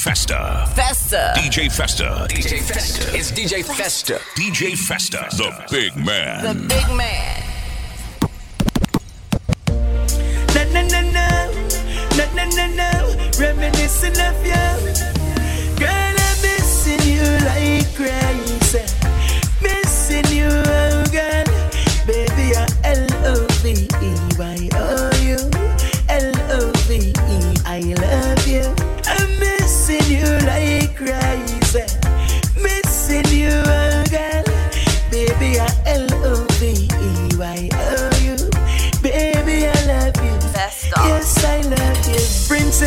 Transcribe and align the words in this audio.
Festa. 0.00 0.66
Festa. 0.74 1.34
DJ 1.36 1.70
Festa. 1.70 2.26
DJ 2.26 2.62
Festa. 2.62 3.14
It's 3.14 3.30
DJ 3.32 3.62
Festa. 3.62 4.18
DJ 4.34 4.74
Festa. 4.74 5.28
The 5.30 5.52
big 5.70 5.94
man. 5.94 6.42
The 6.42 6.54
big 6.54 6.88
man. 6.96 7.42
Na 10.54 10.64
na 10.72 10.82
na 10.88 11.00
na, 11.02 11.28
na 12.16 12.24
na 12.32 12.44
na 12.56 12.66
na, 12.78 12.90
reminiscing 13.38 14.18
of 14.24 14.40
you. 14.40 14.66
Girl, 15.76 16.16
I'm 16.16 16.36
missing 16.40 17.04
you 17.04 17.24
like 17.44 17.94
crazy. 17.94 18.49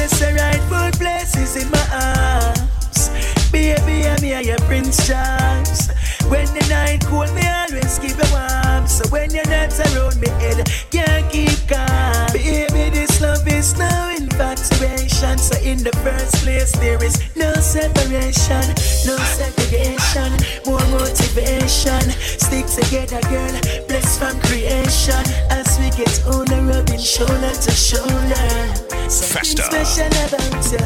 Princess, 0.04 0.20
the 0.20 0.34
rightful 0.36 1.00
place 1.00 1.38
is 1.38 1.64
in 1.64 1.72
my 1.72 1.88
arms. 1.96 3.08
Baby, 3.54 4.06
I'm 4.06 4.22
here, 4.22 4.42
your 4.42 4.60
Prince 4.68 5.08
Charles. 5.08 5.88
When 6.28 6.46
the 6.48 6.66
night 6.70 7.06
cold, 7.06 7.34
me 7.34 7.48
always 7.48 8.00
keep 8.00 8.18
you 8.20 8.30
warm. 8.36 8.86
So 8.86 9.08
when 9.08 9.32
you're 9.32 9.48
not 9.48 9.72
around 9.80 10.20
me, 10.20 10.28
head 10.44 10.68
can't 10.92 11.32
keep 11.32 11.56
calm. 11.72 12.34
Baby, 12.34 12.90
this 12.92 13.22
love 13.22 13.48
is 13.48 13.78
no 13.78 14.12
infatuation. 14.12 15.38
So 15.38 15.56
in 15.64 15.80
the 15.80 15.96
first 16.04 16.36
place, 16.44 16.74
there 16.84 17.02
is 17.02 17.16
no 17.38 17.54
separation, 17.54 18.76
no 19.08 19.16
segregation, 19.40 20.36
more 20.68 20.84
motivation. 20.92 22.04
Stick 22.44 22.68
together, 22.68 23.22
girl, 23.32 23.56
blessed 23.88 24.20
from 24.20 24.38
creation. 24.52 25.24
As 25.48 25.80
we 25.80 25.88
get 25.96 26.12
older, 26.28 26.60
rubbing 26.60 27.00
shoulder 27.00 27.56
to 27.56 27.72
shoulder. 27.72 28.83
Festa. 29.22 29.64
special 29.64 30.08
about 30.08 30.72
you, 30.72 30.78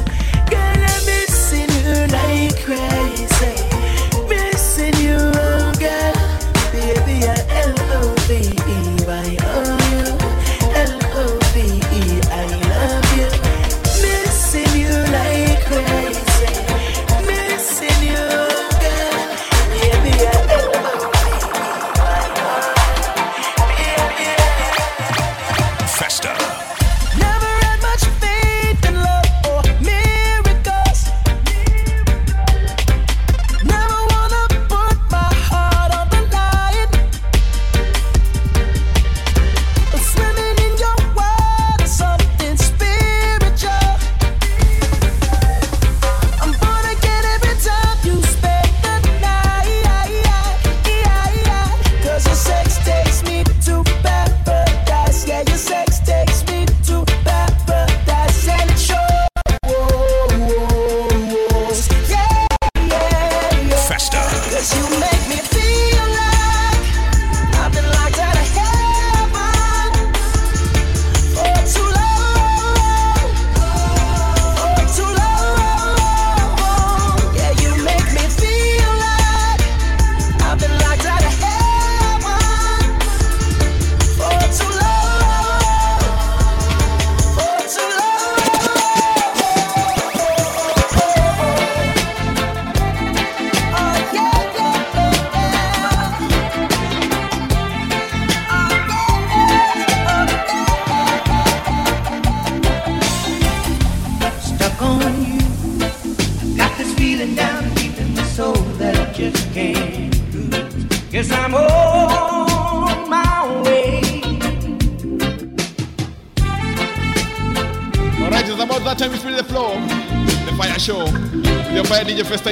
girl. 0.49 0.59
I'm 0.59 1.05
missing 1.05 1.69
you 1.85 2.07
like 2.07 2.61
crazy. 2.63 3.76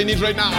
Festa 0.06 0.22
right 0.22 0.36
now. 0.36 0.55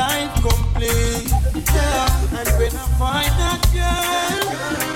Life 0.00 0.34
complete. 0.40 1.28
Yeah, 1.76 2.38
and 2.38 2.48
when 2.58 2.72
I 2.72 2.86
find 3.00 3.32
that 3.42 3.60
girl, 3.76 4.42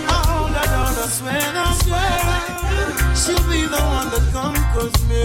I 0.09 0.19
hold 0.29 0.55
her 0.59 0.69
down, 0.73 0.93
I 0.97 1.09
swear 1.19 1.47
that 1.59 1.75
girl, 1.85 2.91
she'll 3.21 3.45
be 3.53 3.61
the 3.75 3.83
one 3.97 4.09
that 4.15 4.27
conquers 4.33 4.97
me. 5.11 5.25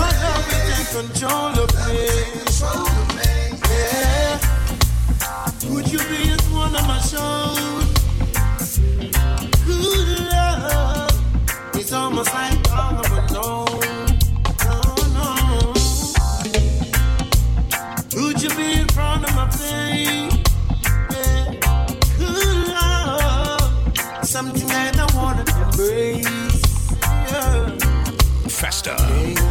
My 0.00 0.10
love 0.22 0.44
will 0.48 0.64
take 0.70 0.90
control 0.98 1.54
of 1.64 1.70
me. 1.86 2.04
Yeah. 3.70 4.32
Would 5.72 5.86
you 5.92 6.00
be 6.10 6.20
as 6.34 6.44
one 6.62 6.74
of 6.80 6.84
my 6.92 7.00
shows? 7.10 7.88
Good 9.66 10.08
love 10.32 11.16
is 11.76 11.92
almost 11.92 12.32
like 12.32 12.64
of 12.72 13.10
alone. 13.30 13.93
something 24.34 24.66
that 24.66 24.98
I 24.98 25.06
wanna 25.14 25.44
embrace. 25.62 26.26
Yeah. 27.30 27.78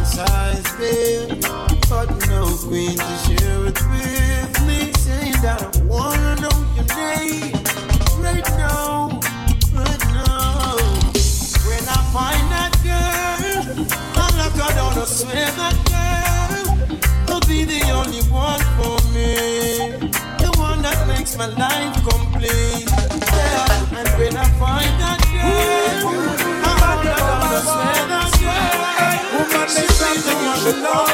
Size 0.04 0.62
but 1.88 2.08
no 2.28 2.44
queen 2.68 2.98
to 2.98 3.14
share 3.24 3.64
it 3.64 3.80
with 3.88 4.60
me. 4.66 4.92
Saying 4.92 5.40
that 5.40 5.62
I 5.64 5.80
wanna 5.84 6.36
know 6.42 6.56
your 6.76 6.88
name 7.00 7.54
right 8.20 8.48
now, 8.60 9.08
right 9.72 10.04
now. 10.20 10.76
When 11.64 11.84
I 11.96 12.00
find 12.12 12.46
that 12.52 12.72
girl, 12.84 13.86
I'm 14.20 15.06
swear 15.06 15.48
that 15.60 15.76
girl 15.88 16.64
will 17.26 17.40
be 17.48 17.64
the 17.64 17.80
only 17.90 18.20
one 18.28 18.60
for 18.76 19.00
me, 19.14 19.32
the 20.44 20.50
one 20.58 20.82
that 20.82 21.08
makes 21.08 21.38
my 21.38 21.46
life 21.46 21.94
complete. 22.06 23.03
Yeah, 23.94 24.00
and 24.00 24.10
when 24.18 24.36
I 24.36 24.44
find 24.58 24.94
that 25.00 25.20
girl, 25.30 26.08
I'm 26.66 26.98
gonna 27.04 27.60
swear 27.62 28.02
that 28.10 28.30
girl. 28.42 28.74
Woman 29.34 29.68
is 29.70 29.90
something 29.94 30.38
you 30.44 30.54
should 30.62 30.80
know. 30.82 31.04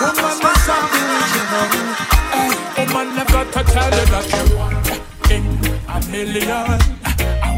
Woman 0.00 0.36
is 0.44 0.60
something 0.68 1.06
you 1.12 1.20
should 1.32 1.48
know. 1.52 1.68
Woman, 2.78 3.08
I've 3.18 3.28
got 3.28 3.46
to 3.52 3.60
tell 3.72 3.90
you 3.98 4.06
that 4.12 4.26
you're 4.32 5.36
in 5.36 5.44
a 5.88 5.98
million. 6.12 6.78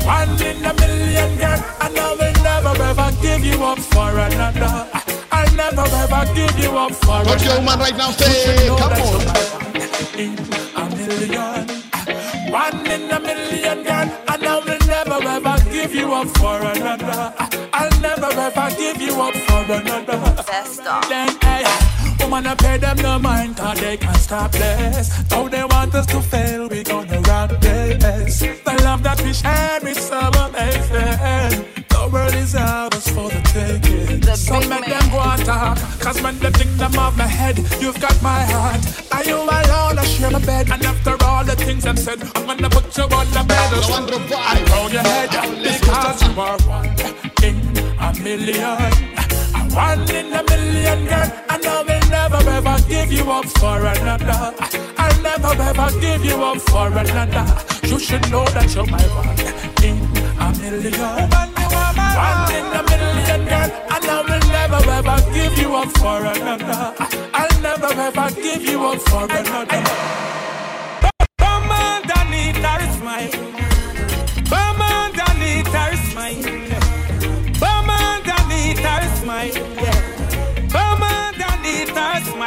One 0.06 0.38
in 0.42 0.64
a 0.64 0.72
million, 0.74 1.30
girl, 1.38 1.60
and 1.82 1.98
I 1.98 2.14
will 2.14 2.36
never 2.42 2.74
ever 2.82 3.10
give 3.22 3.44
you 3.44 3.58
up 3.64 3.78
for 3.78 4.10
another. 4.10 4.86
I'll 5.32 5.54
never 5.56 5.82
ever 5.82 6.22
give 6.34 6.58
you 6.58 6.70
up 6.78 6.92
for 6.92 7.22
Touch 7.24 7.44
your 7.44 7.58
another. 7.58 7.60
woman 7.60 7.78
right 7.80 7.96
now, 7.96 8.10
say, 8.10 8.68
come 8.68 8.92
on. 8.92 9.20
In 10.18 10.38
a 10.76 10.96
million, 10.96 11.79
one 12.50 12.86
in 12.86 13.10
a 13.10 13.20
million, 13.20 13.82
girl, 13.84 14.08
and 14.28 14.44
I 14.44 14.58
will 14.58 14.86
never 14.86 15.28
ever 15.28 15.56
give 15.70 15.94
you 15.94 16.12
up 16.12 16.28
for 16.36 16.56
another. 16.58 17.32
I'll 17.72 18.00
never 18.00 18.26
ever 18.26 18.76
give 18.76 19.00
you 19.00 19.20
up 19.20 19.34
for 19.34 19.72
another. 19.72 20.18
Then, 21.08 21.36
hey, 21.40 21.64
woman, 22.20 22.46
I 22.46 22.54
pay 22.56 22.76
them 22.78 22.96
no 22.98 23.18
mind, 23.18 23.56
cause 23.56 23.80
they 23.80 23.96
can't 23.96 24.16
stop 24.16 24.52
this. 24.52 25.08
Though 25.28 25.48
they 25.48 25.64
want 25.64 25.94
us 25.94 26.06
to 26.06 26.20
fail, 26.20 26.68
we 26.68 26.82
gonna 26.82 27.20
rock 27.20 27.50
this. 27.60 28.40
The 28.40 28.80
love 28.84 29.02
that 29.04 29.22
we 29.22 29.32
share 29.32 29.86
is 29.86 29.98
so 29.98 30.18
amazing. 30.18 31.64
The 31.88 32.08
world 32.12 32.34
is 32.34 32.52
the 32.52 32.89
So 34.60 34.68
make 34.68 34.84
them 34.84 35.10
go 35.10 35.20
and 35.20 35.44
talk, 35.44 35.78
cause 36.00 36.20
when 36.22 36.38
they 36.38 36.50
think 36.50 36.76
them 36.76 36.98
off 36.98 37.16
my 37.16 37.26
head, 37.26 37.58
you've 37.80 38.00
got 38.00 38.20
my 38.22 38.42
heart. 38.44 38.80
Are 39.12 39.24
you 39.24 39.36
alone? 39.36 39.98
I 39.98 40.04
share 40.04 40.30
my 40.30 40.38
bed, 40.44 40.70
and 40.70 40.84
after 40.84 41.16
all 41.24 41.44
the 41.44 41.56
things 41.56 41.86
I've 41.86 41.98
said, 41.98 42.20
I'm 42.36 42.46
gonna 42.46 42.68
put 42.68 42.96
you 42.96 43.04
on 43.04 43.26
the 43.30 43.44
bed. 43.48 43.70
The 43.70 43.80
one 43.88 44.06
drop 44.06 44.22
I 44.32 44.56
throw 44.68 44.86
your 44.88 45.02
head 45.02 45.30
because 45.62 46.22
you 46.22 46.40
are 46.40 46.58
one 46.68 46.88
in 47.42 47.56
a 47.98 48.12
million. 48.22 49.20
One 49.72 50.10
in 50.10 50.32
a 50.32 50.42
million, 50.42 51.06
girl, 51.06 51.30
and 51.48 51.66
I 51.66 51.82
will 51.82 52.10
never 52.10 52.50
ever 52.50 52.76
give 52.88 53.12
you 53.12 53.30
up 53.30 53.46
for 53.46 53.78
another. 53.78 54.54
I'll 54.98 55.22
never 55.22 55.62
ever 55.62 56.00
give 56.00 56.24
you 56.24 56.42
up 56.42 56.58
for 56.58 56.88
another. 56.88 57.46
You 57.86 57.98
should 57.98 58.30
know 58.30 58.44
that 58.46 58.74
you're 58.74 58.86
my 58.86 59.02
one 59.14 59.38
in 59.84 59.96
a 60.36 60.52
million. 60.60 61.30
One 62.10 62.52
in 62.52 62.66
a 62.66 62.82
million, 62.90 63.44
girl, 63.48 63.70
I 63.88 63.98
will 64.00 64.06
never 64.06 64.20
ever 64.20 64.29
give 65.40 65.58
you 65.58 65.74
up 65.74 65.88
for 65.98 66.18
another. 66.32 66.94
I'll 67.32 67.60
never 67.62 67.92
ever 68.08 68.28
give 68.34 68.62
you 68.62 68.78
up 68.84 69.00
for 69.08 69.24
another. 69.24 69.82
Come 71.38 71.70
underneath 71.88 72.60
her 72.68 72.82
smile. 72.98 73.32
Come 74.52 74.82
underneath 74.82 75.72
her 75.78 75.92
smile. 76.08 76.42
Come 77.62 77.90
underneath 77.90 78.78
her 78.88 79.16
smile. 79.16 79.54
Yeah. 79.54 79.79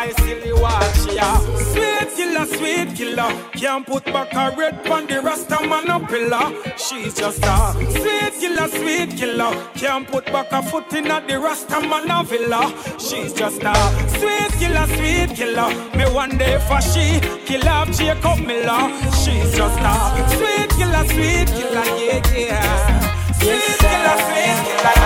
Underneath. 0.04 0.44
Silly 0.44 0.54
watch 0.54 1.14
ya. 1.14 1.38
Sweet 1.72 2.16
killer, 2.16 2.46
sweet 2.46 2.96
killer. 2.96 3.32
Can't 3.54 3.86
put 3.86 4.06
back 4.06 4.34
a 4.34 4.56
red 4.56 4.88
on 4.88 5.08
the 5.08 5.22
rasta 5.22 5.66
man 5.68 5.90
a 5.90 6.00
pillar. 6.06 6.52
She's 6.78 7.14
just 7.14 7.44
a 7.44 7.74
sweet 7.92 8.34
killer, 8.40 8.68
sweet 8.68 9.18
killer. 9.18 9.72
Can't 9.76 10.08
put 10.08 10.26
back 10.26 10.52
a 10.52 10.62
foot 10.64 10.92
in 10.94 11.10
a 11.10 11.26
the 11.26 11.40
rasta 11.40 11.80
man 11.82 12.10
a 12.10 12.24
villa. 12.24 12.74
She's 13.00 13.34
just 13.34 13.62
a 13.64 13.74
sweet 14.18 14.52
killer, 14.60 14.88
sweet 14.88 15.36
killer. 15.36 15.70
Me 15.96 16.06
one 16.14 16.38
day 16.38 16.60
for 16.68 16.82
she 16.82 17.20
kill 17.46 17.68
up 17.68 17.90
Jacob 17.92 18.40
Miller. 18.40 18.92
She's 19.22 19.56
just 19.56 19.80
a 19.80 20.30
sweet 20.36 20.70
killer, 20.78 21.06
sweet 21.08 21.48
killer, 21.48 21.86
yeah, 21.98 22.22
yeah. 22.36 23.32
Sweet 23.40 23.78
killer, 23.84 24.18
sweet 24.28 24.60
killer. 24.68 24.98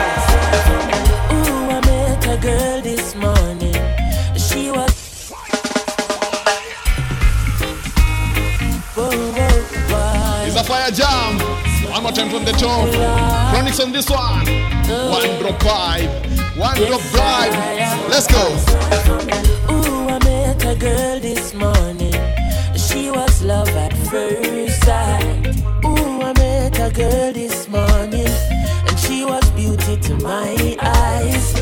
Ooh, 1.34 1.70
I 1.70 1.80
met 1.86 2.26
a 2.26 2.38
girl 2.42 2.82
this 2.82 3.16
morning. 3.16 3.67
She 4.58 4.72
was. 4.72 5.30
Whoa, 8.96 9.06
whoa, 9.38 9.62
why? 9.92 10.46
It's 10.48 10.56
a 10.56 10.64
fire 10.64 10.90
jam. 10.90 11.38
One 11.92 12.02
more 12.02 12.12
time 12.12 12.32
from 12.32 12.44
the 12.44 12.54
top. 12.54 12.90
Chronixx 13.54 13.80
on 13.84 13.92
this 13.92 14.10
one. 14.10 14.48
One 15.12 15.40
drop 15.40 15.62
five. 15.62 16.10
One 16.58 16.76
drop 16.76 17.02
five. 17.02 17.54
Let's 18.10 18.26
go. 18.26 18.46
Ooh, 19.70 20.10
I 20.10 20.18
met 20.26 20.66
a 20.66 20.76
girl 20.76 21.20
this 21.20 21.54
morning. 21.54 22.18
She 22.76 23.12
was 23.12 23.44
love 23.44 23.70
at 23.70 23.94
first 24.10 24.82
sight. 24.84 25.56
Ooh, 25.86 26.22
I 26.24 26.34
met 26.34 26.80
a 26.80 26.90
girl 26.90 27.32
this 27.32 27.68
morning. 27.68 28.34
And 28.88 28.98
she 28.98 29.24
was 29.24 29.48
beauty 29.52 29.98
to 29.98 30.16
my 30.16 30.76
eyes. 30.82 31.57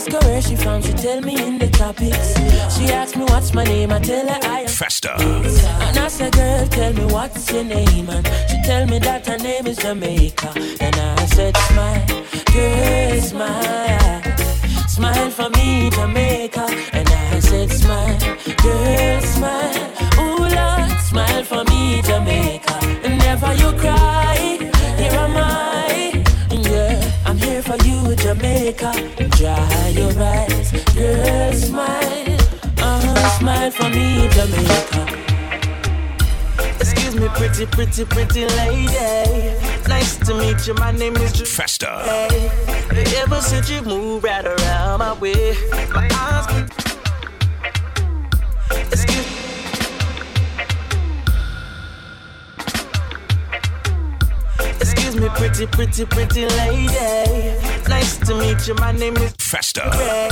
I 0.00 0.02
asked 0.02 0.12
her 0.12 0.30
where 0.30 0.40
she 0.40 0.56
from, 0.56 0.80
she 0.80 0.94
tell 0.94 1.20
me 1.20 1.46
in 1.46 1.58
the 1.58 1.68
topics. 1.68 2.32
She 2.74 2.86
asked 2.86 3.18
me 3.18 3.24
what's 3.24 3.52
my 3.52 3.64
name, 3.64 3.92
I 3.92 3.98
tell 3.98 4.26
her 4.26 4.40
I 4.44 4.60
am. 4.60 4.68
Festa. 4.68 5.14
And 5.20 5.98
I 5.98 6.08
said, 6.08 6.32
girl, 6.32 6.66
tell 6.68 6.94
me 6.94 7.04
what's 7.04 7.52
your 7.52 7.64
name? 7.64 8.08
And 8.08 8.26
she 8.48 8.56
tell 8.62 8.86
me 8.86 8.98
that 9.00 9.26
her 9.26 9.36
name 9.36 9.66
is 9.66 9.76
Jamaica. 9.76 10.54
And 10.80 10.96
I 10.96 11.26
said, 11.26 11.54
smile, 11.54 12.06
girl, 12.54 13.20
smile. 13.20 14.22
Smile 14.88 15.30
for 15.30 15.50
me, 15.50 15.90
Jamaica. 15.90 16.66
And 16.94 17.06
I 17.06 17.40
said, 17.40 17.70
smile, 17.70 18.18
girl, 18.62 19.20
smile. 19.20 19.92
Ooh, 20.18 20.48
Lord, 20.48 21.00
smile 21.02 21.44
for 21.44 21.62
me, 21.64 22.00
Jamaica. 22.00 22.78
And 23.04 23.18
never 23.18 23.52
you 23.52 23.70
cry, 23.78 24.69
Jamaica. 28.22 28.92
Dry 29.38 29.88
your 29.96 30.12
eyes, 30.22 30.72
girl, 30.94 31.52
smile. 31.54 32.36
Uh-huh, 32.78 33.38
smile 33.38 33.70
for 33.70 33.88
me, 33.88 34.28
Jamaica. 34.28 35.06
Excuse 36.78 37.16
me, 37.16 37.28
pretty, 37.28 37.64
pretty, 37.64 38.04
pretty 38.04 38.44
lady. 38.44 39.56
Nice 39.88 40.18
to 40.18 40.34
meet 40.34 40.66
you. 40.66 40.74
My 40.74 40.92
name 40.92 41.16
is. 41.16 41.40
Festa. 41.50 42.02
Hey, 42.90 43.04
ever 43.22 43.40
since 43.40 43.70
you 43.70 43.80
moved 43.82 44.24
right 44.24 44.44
around 44.44 44.98
my 44.98 45.14
way, 45.14 45.56
my 45.94 46.06
eyes. 46.12 46.46
Excuse 48.92 49.26
Excuse 54.80 55.16
me, 55.16 55.28
pretty, 55.30 55.66
pretty, 55.66 56.04
pretty 56.04 56.46
lady. 56.46 57.69
Nice 57.90 58.16
to 58.18 58.34
meet 58.36 58.68
you. 58.68 58.74
My 58.76 58.92
name 58.92 59.16
is. 59.16 59.34
Festa. 59.38 59.90
Hey, 59.94 60.30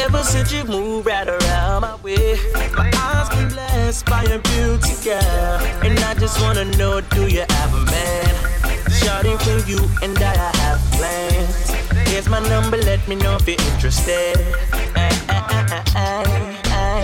ever 0.00 0.22
since 0.24 0.50
you 0.50 0.64
moved 0.64 1.06
right 1.06 1.28
around 1.28 1.82
my 1.82 1.96
way, 1.96 2.38
my 2.74 2.90
eyes 2.96 3.28
been 3.28 3.48
blessed 3.48 4.06
by 4.06 4.22
your 4.24 4.38
beauty, 4.38 4.94
girl. 5.04 5.60
And 5.84 5.98
I 6.00 6.14
just 6.14 6.40
wanna 6.40 6.64
know, 6.78 7.02
do 7.02 7.28
you 7.28 7.44
have 7.46 7.74
a 7.74 7.84
man? 7.84 8.34
Shawty, 8.88 9.34
for 9.44 9.58
you 9.70 9.80
and 10.02 10.16
I, 10.18 10.32
I 10.32 10.56
have 10.64 10.80
plans. 10.96 12.08
Here's 12.08 12.28
my 12.30 12.40
number, 12.48 12.78
let 12.78 13.06
me 13.06 13.16
know 13.16 13.36
if 13.36 13.46
you're 13.46 13.60
interested. 13.72 14.38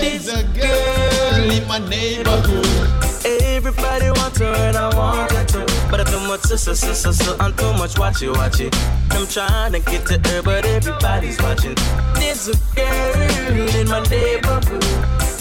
There's 0.00 0.28
a 0.28 0.44
girl 0.56 1.50
in 1.56 1.68
my 1.68 1.78
neighborhood. 1.90 2.88
Everybody 3.26 4.10
wants 4.12 4.38
her 4.38 4.46
and 4.46 4.76
I 4.78 4.96
want 4.96 5.32
her 5.32 5.44
too. 5.44 5.67
But 5.90 6.00
I 6.00 6.04
too 6.04 6.20
much 6.28 6.42
so, 6.42 6.56
so, 6.56 6.74
so, 6.74 7.12
so, 7.12 7.36
I'm 7.40 7.54
too 7.56 7.72
much 7.72 7.98
watch 7.98 8.20
it, 8.20 8.30
watch 8.30 8.60
it. 8.60 8.76
I'm 9.10 9.26
trying 9.26 9.72
to 9.72 9.80
get 9.80 10.04
to 10.06 10.18
her, 10.28 10.42
but 10.42 10.66
everybody's 10.66 11.40
watching. 11.40 11.76
There's 12.14 12.48
a 12.48 12.56
girl 12.76 13.74
in 13.74 13.88
my 13.88 14.00
neighborhood. 14.10 14.84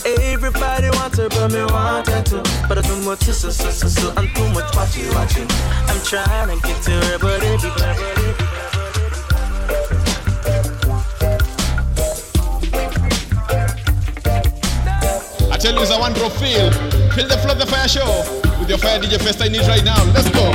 Everybody 0.05 0.89
wants 0.91 1.17
her, 1.17 1.27
but 1.27 1.51
me 1.51 1.65
want 1.65 2.07
her 2.07 2.23
too. 2.23 2.41
But 2.69 2.77
I 2.77 2.81
too 2.81 2.95
much 3.03 3.23
so, 3.23 3.49
so, 3.49 3.69
so, 3.69 3.87
so, 3.87 4.13
I'm 4.15 4.29
too 4.33 4.47
much 4.53 4.73
watch 4.73 4.97
it, 4.97 5.13
watch 5.13 5.35
it. 5.35 5.51
I'm 5.91 6.01
trying 6.05 6.47
to 6.47 6.65
get 6.65 6.81
to 6.83 6.91
her, 6.91 7.19
but 7.19 7.43
everybody. 7.43 8.03
I 15.51 15.57
tell 15.59 15.73
you, 15.73 15.81
it's 15.81 15.91
a 15.91 16.13
drop 16.13 16.31
feel. 16.31 16.71
Feel 17.11 17.27
the 17.27 17.37
flow 17.37 17.51
of 17.51 17.59
the 17.59 17.65
fire 17.65 17.87
show 17.89 18.46
with 18.67 18.83
your 18.83 18.89
fire 18.89 18.99
DJ 18.99 19.21
Festa 19.21 19.45
in 19.45 19.55
it 19.55 19.67
right 19.67 19.83
now. 19.83 20.03
Let's 20.13 20.29
go. 20.31 20.51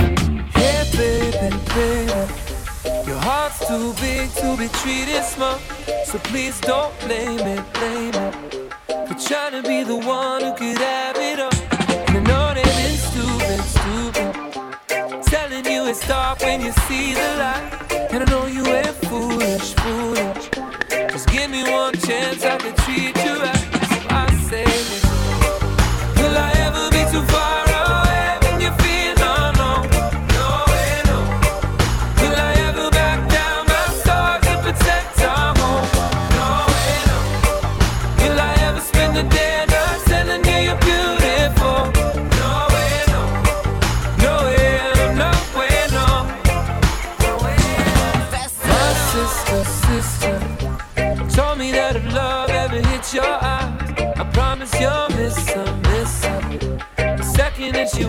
Hey, 0.59 0.85
baby, 0.93 1.57
baby. 1.75 3.09
Your 3.09 3.19
heart's 3.19 3.67
too 3.67 3.95
big 4.01 4.31
to 4.41 4.57
be 4.57 4.69
treated 4.81 5.25
small. 5.25 5.59
So 6.05 6.19
please 6.19 6.61
don't 6.61 6.93
blame 7.01 7.41
it, 7.41 7.65
blame 7.73 8.15
it. 8.15 8.35
For 9.09 9.15
trying 9.15 9.53
to 9.53 9.63
be 9.67 9.83
the 9.83 9.97
one 9.97 10.43
who 10.43 10.53
could 10.55 10.79
have 10.79 11.17
it 11.17 11.41
all. 11.41 11.53
And 12.09 12.19
I 12.19 12.23
know 12.31 12.55
that 12.55 12.69
it's 12.85 13.03
stupid, 13.11 13.61
stupid. 13.77 15.23
Telling 15.25 15.65
you 15.65 15.87
it's 15.87 16.07
dark 16.07 16.41
when 16.41 16.61
you 16.61 16.73
see 16.87 17.15
the 17.15 17.29
light. 17.39 18.13
And 18.13 18.23
I 18.25 18.31
know 18.31 18.47
you 18.47 18.67
ain't 18.67 18.97
foolish, 19.09 19.73
foolish. 19.75 20.51
Just 21.13 21.29
give 21.31 21.51
me 21.51 21.63
one 21.71 21.95
chance, 21.95 22.45
I 22.45 22.59
can 22.59 22.75
treat 22.85 23.22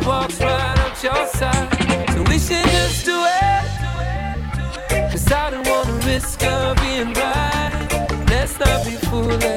walks 0.06 0.40
right 0.40 0.80
up 0.80 1.04
your 1.04 1.26
side. 1.28 1.70
So 2.12 2.22
we 2.24 2.40
should 2.40 2.66
just 2.66 3.06
do 3.06 3.16
it. 3.16 5.12
Cause 5.12 5.32
I 5.32 5.50
don't 5.52 5.68
wanna 5.68 5.94
risk 6.06 6.42
her 6.42 6.76
being 6.76 7.14
right. 7.14 8.28
Let's 8.30 8.60
not 8.60 8.86
be 8.86 8.92
foolish. 9.08 9.53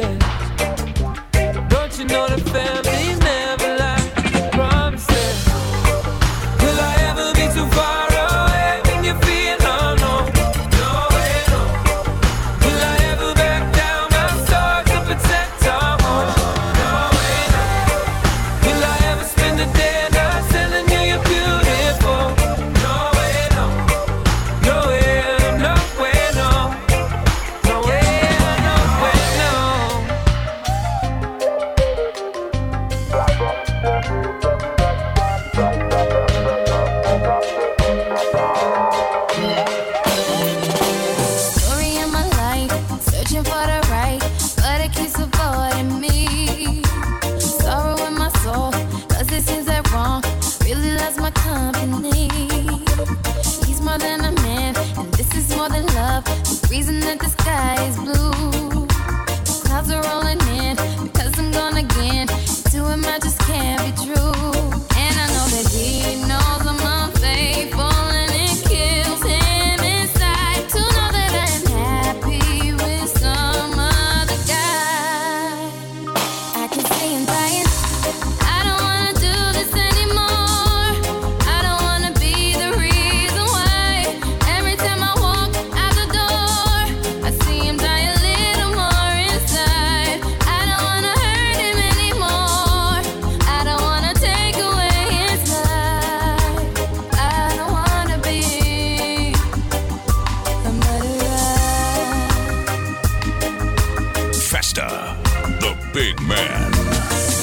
man. 106.27 106.73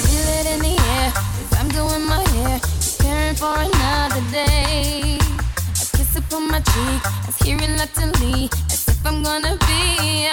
Feel 0.04 0.28
it 0.40 0.46
in 0.54 0.60
the 0.60 0.76
air 0.96 1.14
as 1.16 1.54
I'm 1.60 1.70
doing 1.70 2.06
my 2.06 2.22
hair, 2.36 2.60
preparing 2.60 3.36
for 3.36 3.56
another 3.56 4.22
day. 4.32 5.18
A 5.20 5.98
kiss 5.98 6.16
upon 6.18 6.50
my 6.50 6.60
cheek, 6.60 7.02
as 7.28 7.38
he 7.40 7.56
reluctantly, 7.56 8.50
as 8.72 8.88
if 8.88 9.06
I'm 9.06 9.24
gonna 9.24 9.58
be 9.68 10.30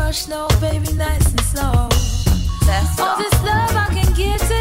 rush, 0.00 0.28
no, 0.28 0.48
baby, 0.60 0.92
nice 0.94 1.26
and 1.30 1.40
slow. 1.40 1.88
All 3.04 3.16
this 3.18 3.36
love 3.42 3.74
I 3.84 3.88
can 3.92 4.12
give 4.14 4.40
to 4.48 4.59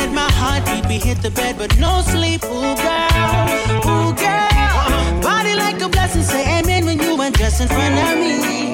that 0.00 0.12
my 0.12 0.30
heartbeat, 0.40 0.86
we 0.88 0.98
hit 0.98 1.20
the 1.22 1.30
bed, 1.30 1.56
but 1.58 1.70
no 1.78 2.00
sleep, 2.00 2.42
ooh, 2.44 2.74
girl, 2.84 3.44
ooh, 3.84 4.12
girl. 4.16 5.20
Body 5.20 5.54
like 5.54 5.80
a 5.82 5.88
blessing, 5.88 6.22
say 6.22 6.42
amen 6.58 6.84
when 6.86 6.98
you 6.98 7.20
undress 7.20 7.60
in 7.60 7.68
front 7.68 7.96
of 8.06 8.16
me. 8.24 8.72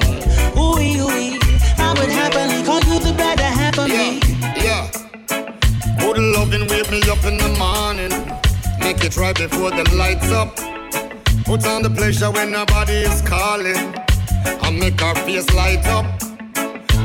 Ooh, 0.55 0.79
ooh, 0.79 1.39
I 1.85 1.89
would 1.97 2.11
happily 2.19 2.63
call 2.63 2.81
you 2.89 2.99
the 2.99 3.13
better 3.17 3.49
half 3.59 3.77
of 3.77 3.89
me. 3.89 4.19
Yeah. 4.65 4.89
Good 5.99 6.17
loving 6.35 6.67
wake 6.71 6.89
me 6.89 7.01
up 7.11 7.23
in 7.29 7.37
the 7.37 7.51
morning. 7.59 8.13
Make 8.79 9.03
it 9.03 9.17
right 9.17 9.35
before 9.35 9.71
the 9.71 9.85
lights 9.95 10.31
up. 10.31 10.55
Put 11.45 11.65
on 11.67 11.81
the 11.81 11.89
pleasure 11.89 12.31
when 12.31 12.51
nobody 12.51 12.97
is 13.09 13.21
calling. 13.21 13.81
I 14.65 14.69
make 14.71 15.01
our 15.01 15.15
face 15.25 15.49
light 15.53 15.85
up. 15.87 16.05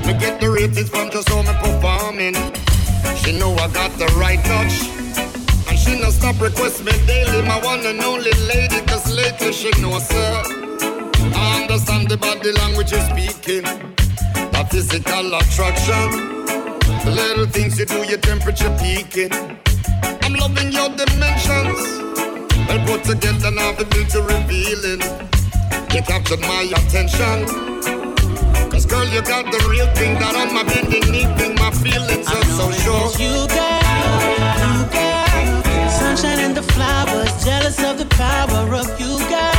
Me 0.07 0.13
get 0.15 0.41
the 0.41 0.51
ratings 0.51 0.89
from 0.89 1.11
just 1.11 1.29
how 1.29 1.43
me 1.43 1.55
performing. 1.63 2.62
She 3.23 3.39
know 3.39 3.55
I 3.55 3.69
got 3.69 3.93
the 3.99 4.07
right 4.19 4.43
touch. 4.45 4.75
And 5.69 5.79
she 5.79 6.01
no 6.01 6.11
stop 6.11 6.41
request 6.41 6.85
me 6.85 6.93
daily. 7.07 7.43
My 7.47 7.59
one 7.63 7.87
and 7.87 8.01
only 8.03 8.33
lady, 8.49 8.81
cause 8.87 9.07
lately 9.15 9.53
she 9.53 9.71
knows 9.81 10.11
her. 10.11 10.43
I 11.35 11.63
understand 11.63 12.09
the 12.09 12.17
body 12.17 12.51
language 12.53 12.91
you're 12.91 13.09
speaking. 13.13 13.63
The 14.35 14.67
physical 14.71 15.35
attraction. 15.35 16.43
The 17.05 17.13
little 17.15 17.47
things 17.47 17.79
you 17.79 17.87
do, 17.87 18.05
your 18.05 18.19
temperature 18.19 18.75
peaking. 18.83 19.33
I'm 20.23 20.35
loving 20.35 20.73
your 20.73 20.89
dimensions. 20.91 21.81
Well 22.67 22.87
put 22.87 23.05
together 23.05 23.51
now, 23.53 23.73
the 23.73 23.87
beauty 23.87 24.19
revealing. 24.19 25.03
You 25.95 26.03
captured 26.03 26.41
my 26.41 26.63
attention. 26.75 28.02
Girl, 28.93 29.09
you 29.09 29.23
got 29.23 29.51
the 29.51 29.57
real 29.71 29.87
thing 29.95 30.19
that 30.21 30.37
on 30.37 30.53
my 30.53 30.65
bending 30.65 31.11
knee 31.11 31.25
thing. 31.39 31.55
My 31.55 31.71
feelings 31.71 32.29
are 32.29 32.45
so 32.45 32.71
sure. 32.71 33.09
You, 33.17 33.49
girl, 33.49 34.21
you, 34.61 34.85
girl. 34.93 35.89
Sunshine 35.89 36.41
and 36.41 36.55
the 36.55 36.63
flowers, 36.75 37.33
jealous 37.43 37.83
of 37.83 37.97
the 37.97 38.05
power 38.05 38.75
of 38.75 39.01
you, 39.01 39.17
girl, 39.33 39.52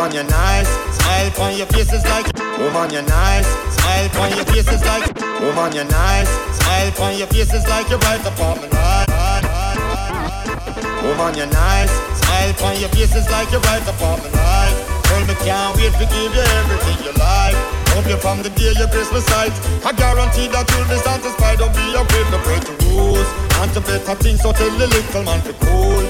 Woman, 0.00 0.16
you're 0.16 0.32
nice. 0.32 0.68
Smile 0.96 1.44
on 1.44 1.58
your 1.58 1.66
face 1.66 1.92
is 1.92 2.02
like. 2.08 2.24
Woman, 2.56 2.88
you're 2.88 3.04
nice. 3.04 3.44
Smile 3.68 4.08
on 4.24 4.32
your 4.32 4.46
face 4.48 4.72
is 4.72 4.80
like. 4.80 5.04
Woman, 5.44 5.76
you're 5.76 5.84
nice. 5.84 6.30
Smile 6.56 7.04
on 7.04 7.18
your 7.18 7.26
face 7.26 7.52
is 7.52 7.68
like 7.68 7.84
you're 7.90 8.00
right 8.08 8.24
upon 8.24 8.64
my 8.64 8.68
line. 8.72 9.44
Woman, 11.04 11.20
oh, 11.20 11.36
you're 11.36 11.52
nice. 11.52 11.92
Smile 12.16 12.64
on 12.64 12.80
your 12.80 12.88
face 12.96 13.12
is 13.12 13.28
like 13.28 13.52
you're 13.52 13.60
right 13.60 13.84
upon 13.84 14.24
my 14.24 14.30
line. 14.40 14.76
Girl, 15.04 15.20
me 15.28 15.36
can't 15.44 15.76
wait 15.76 15.92
to 15.92 16.08
give 16.08 16.32
you 16.32 16.48
everything 16.48 16.96
you 17.04 17.12
like. 17.20 17.60
Hope 17.92 18.08
you 18.08 18.16
from 18.16 18.40
the 18.40 18.48
day 18.56 18.72
you 18.72 18.88
grace 18.88 19.12
my 19.12 19.20
sight. 19.20 19.52
I 19.84 19.92
guarantee 19.92 20.48
that 20.48 20.64
you'll 20.72 20.88
be 20.88 20.96
satisfied. 20.96 21.60
Don't 21.60 21.76
be 21.76 21.84
afraid 21.92 22.24
to 22.32 22.40
break 22.48 22.64
the 22.64 22.72
rules. 22.88 23.28
And 23.60 23.68
to 23.76 23.84
better 23.84 24.16
things, 24.16 24.40
so 24.40 24.56
tell 24.56 24.72
the 24.80 24.88
little 24.88 25.24
man 25.28 25.44
to 25.44 25.52
cool. 25.60 26.00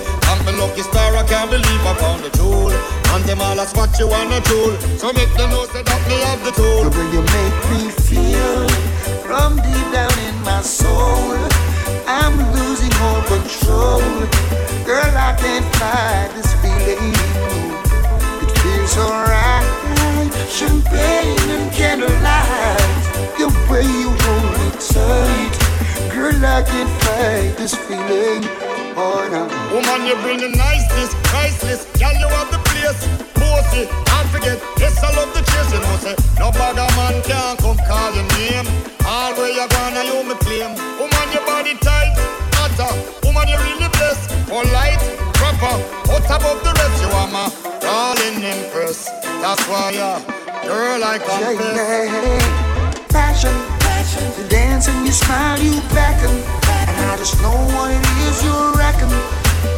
The 0.47 0.53
lucky 0.53 0.83
star, 0.83 1.17
I 1.17 1.25
can't 1.27 1.51
believe 1.51 1.83
I 1.87 1.95
found 1.95 2.25
the 2.25 2.31
jewel. 2.37 2.73
And 3.13 3.25
them 3.25 3.41
all 3.41 3.61
ask 3.61 3.77
what 3.77 3.99
you 3.99 4.09
wanna 4.09 4.41
tool. 4.41 4.73
So 4.99 5.13
make 5.13 5.33
them 5.37 5.51
know 5.51 5.67
say 5.67 5.83
that 5.83 6.03
me 6.09 6.17
have 6.25 6.43
the 6.45 6.53
tool. 6.53 6.89
The 6.89 6.91
way 6.97 7.09
you 7.13 7.23
make 7.37 7.59
me 7.71 7.83
feel 7.91 8.69
from 9.27 9.57
deep 9.57 9.87
down 9.93 10.17
in 10.29 10.37
my 10.43 10.63
soul. 10.63 11.37
I'm 12.07 12.37
losing 12.55 12.95
all 13.05 13.23
control. 13.29 14.01
Girl, 14.87 15.13
I 15.29 15.37
can't 15.39 15.67
fight 15.77 16.31
this 16.35 16.51
feeling. 16.63 17.15
It 18.43 18.51
feels 18.59 18.97
alright. 18.97 19.67
Champagne 20.49 21.51
and 21.51 21.71
candlelight. 21.73 22.81
The 23.39 23.49
way 23.71 23.85
you 23.85 24.11
hold 24.23 24.51
me 24.59 24.69
tight. 24.81 25.55
Girl, 26.15 26.45
I 26.45 26.63
can't 26.63 26.91
fight 27.03 27.57
this 27.59 27.75
feeling. 27.75 28.70
Oh, 28.97 29.27
no. 29.31 29.47
Woman, 29.75 30.07
you 30.07 30.17
bring 30.23 30.41
the 30.41 30.51
niceness, 30.57 31.15
priceless. 31.31 31.87
Girl, 31.99 32.13
you 32.19 32.29
have 32.29 32.51
the 32.51 32.59
place. 32.71 33.01
Bossy, 33.39 33.87
can't 34.07 34.29
forget. 34.31 34.59
Yes, 34.79 34.99
I 35.03 35.15
love 35.17 35.33
the 35.35 35.43
chase. 35.43 35.71
You 35.73 35.81
know, 35.81 35.97
say, 36.03 36.17
no 36.39 36.51
bagger 36.51 36.89
man 36.99 37.23
can 37.23 37.57
come 37.59 37.79
call 37.87 38.11
your 38.15 38.27
name. 38.37 38.67
All 39.07 39.33
where 39.35 39.51
you 39.51 39.67
gonna, 39.69 40.03
you 40.05 40.23
me 40.27 40.35
claim. 40.43 40.75
Woman, 40.99 41.27
your 41.33 41.45
body 41.47 41.75
tight, 41.79 42.15
hotter. 42.55 42.91
Woman, 43.25 43.49
you 43.49 43.59
really 43.59 43.89
blessed. 43.97 44.29
Polite, 44.49 45.03
proper, 45.35 45.79
out 46.11 46.27
above 46.27 46.61
the 46.67 46.73
rest. 46.75 47.03
You 47.03 47.09
are 47.15 47.31
my 47.31 47.47
darling 47.81 48.43
empress. 48.43 49.09
That's 49.41 49.63
why, 49.69 49.93
yeah, 49.95 50.21
girl, 50.67 51.03
I 51.03 51.19
confess. 51.19 51.77
Yeah, 51.77 53.07
passion, 53.09 53.55
passion. 53.81 54.25
You 54.37 54.49
dance 54.49 54.89
and 54.89 55.07
you 55.07 55.13
smile, 55.13 55.59
you 55.59 55.81
beckon. 55.95 56.60
I 57.09 57.17
just 57.17 57.41
know 57.43 57.57
what 57.75 57.91
it 57.91 58.07
is 58.27 58.45
you're 58.45 58.73
reckon. 58.77 59.11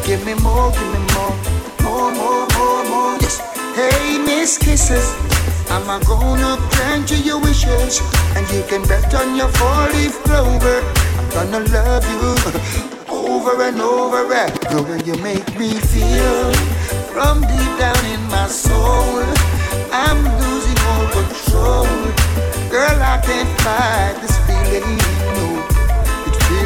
Give 0.05 0.25
me 0.25 0.33
more, 0.43 0.71
give 0.71 0.89
me 0.91 0.99
more, 1.15 1.35
more, 1.83 2.11
more, 2.11 2.47
more, 2.57 2.83
more. 2.91 3.17
Yes. 3.21 3.39
Hey, 3.75 4.17
Miss 4.17 4.57
Kisses. 4.57 5.07
I'm 5.69 5.89
a 5.89 5.97
up 5.97 6.59
grant 6.71 7.09
you 7.09 7.17
your 7.17 7.41
wishes. 7.41 8.01
And 8.35 8.45
you 8.51 8.63
can 8.69 8.83
bet 8.87 9.13
on 9.15 9.35
your 9.35 9.49
four 9.49 9.89
leaf 9.93 10.13
clover. 10.23 10.79
I'm 11.17 11.29
gonna 11.31 11.65
love 11.69 12.05
you 12.13 12.19
over 13.09 13.63
and 13.63 13.81
over. 13.81 14.33
And 14.33 14.53
the 14.55 15.03
you 15.05 15.15
make 15.23 15.47
me 15.57 15.73
feel 15.73 16.53
from 17.13 17.41
deep 17.41 17.71
down 17.79 18.05
in 18.05 18.21
my 18.29 18.47
soul. 18.47 19.23
I'm 19.91 20.21
losing 20.41 20.79
all 20.89 21.07
control. 21.17 21.87
Girl, 22.69 22.99
I 23.01 23.21
can't 23.25 23.49
fight 23.61 24.15
this 24.21 24.37
feeling. 24.45 24.97
No, 25.37 25.72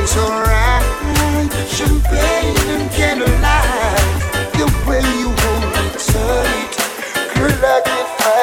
it 0.08 0.14
feels 0.14 0.28
so 0.28 0.30
right. 0.30 1.50
Champagne 1.68 2.58
and 2.70 2.92
candlelight. 2.92 4.04
The 4.54 4.66
way 4.88 5.02
you 5.20 5.30
hold 5.30 5.64
me 5.74 5.86
tight, 5.98 6.72
girl, 7.36 7.66
I 7.66 7.82
can 7.86 8.06
fight 8.18 8.37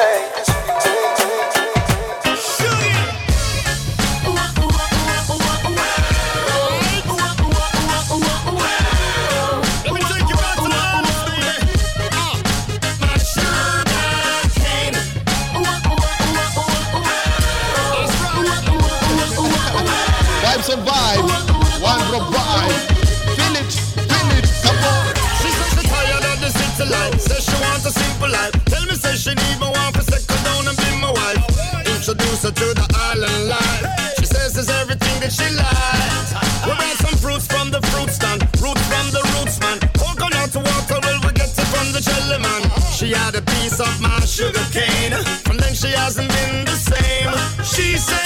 A 43.35 43.41
piece 43.41 43.81
of 43.81 43.99
my 43.99 44.17
sugar 44.21 44.65
cane. 44.71 45.11
From 45.43 45.57
then 45.57 45.73
she 45.73 45.89
hasn't 45.89 46.29
been 46.29 46.63
the 46.63 46.71
same. 46.71 47.29
She 47.65 47.97
says, 47.97 48.24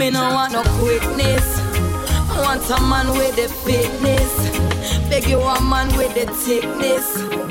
Me 0.00 0.10
no 0.10 0.32
want 0.32 0.54
no 0.54 0.62
quickness. 0.78 1.58
I 2.30 2.40
want 2.40 2.70
a 2.70 2.80
man 2.88 3.10
with 3.18 3.36
the 3.36 3.48
fitness. 3.66 4.32
Beg 5.10 5.28
you 5.28 5.38
a 5.38 5.60
man 5.60 5.94
with 5.94 6.14
the 6.14 6.24
thickness. 6.36 7.49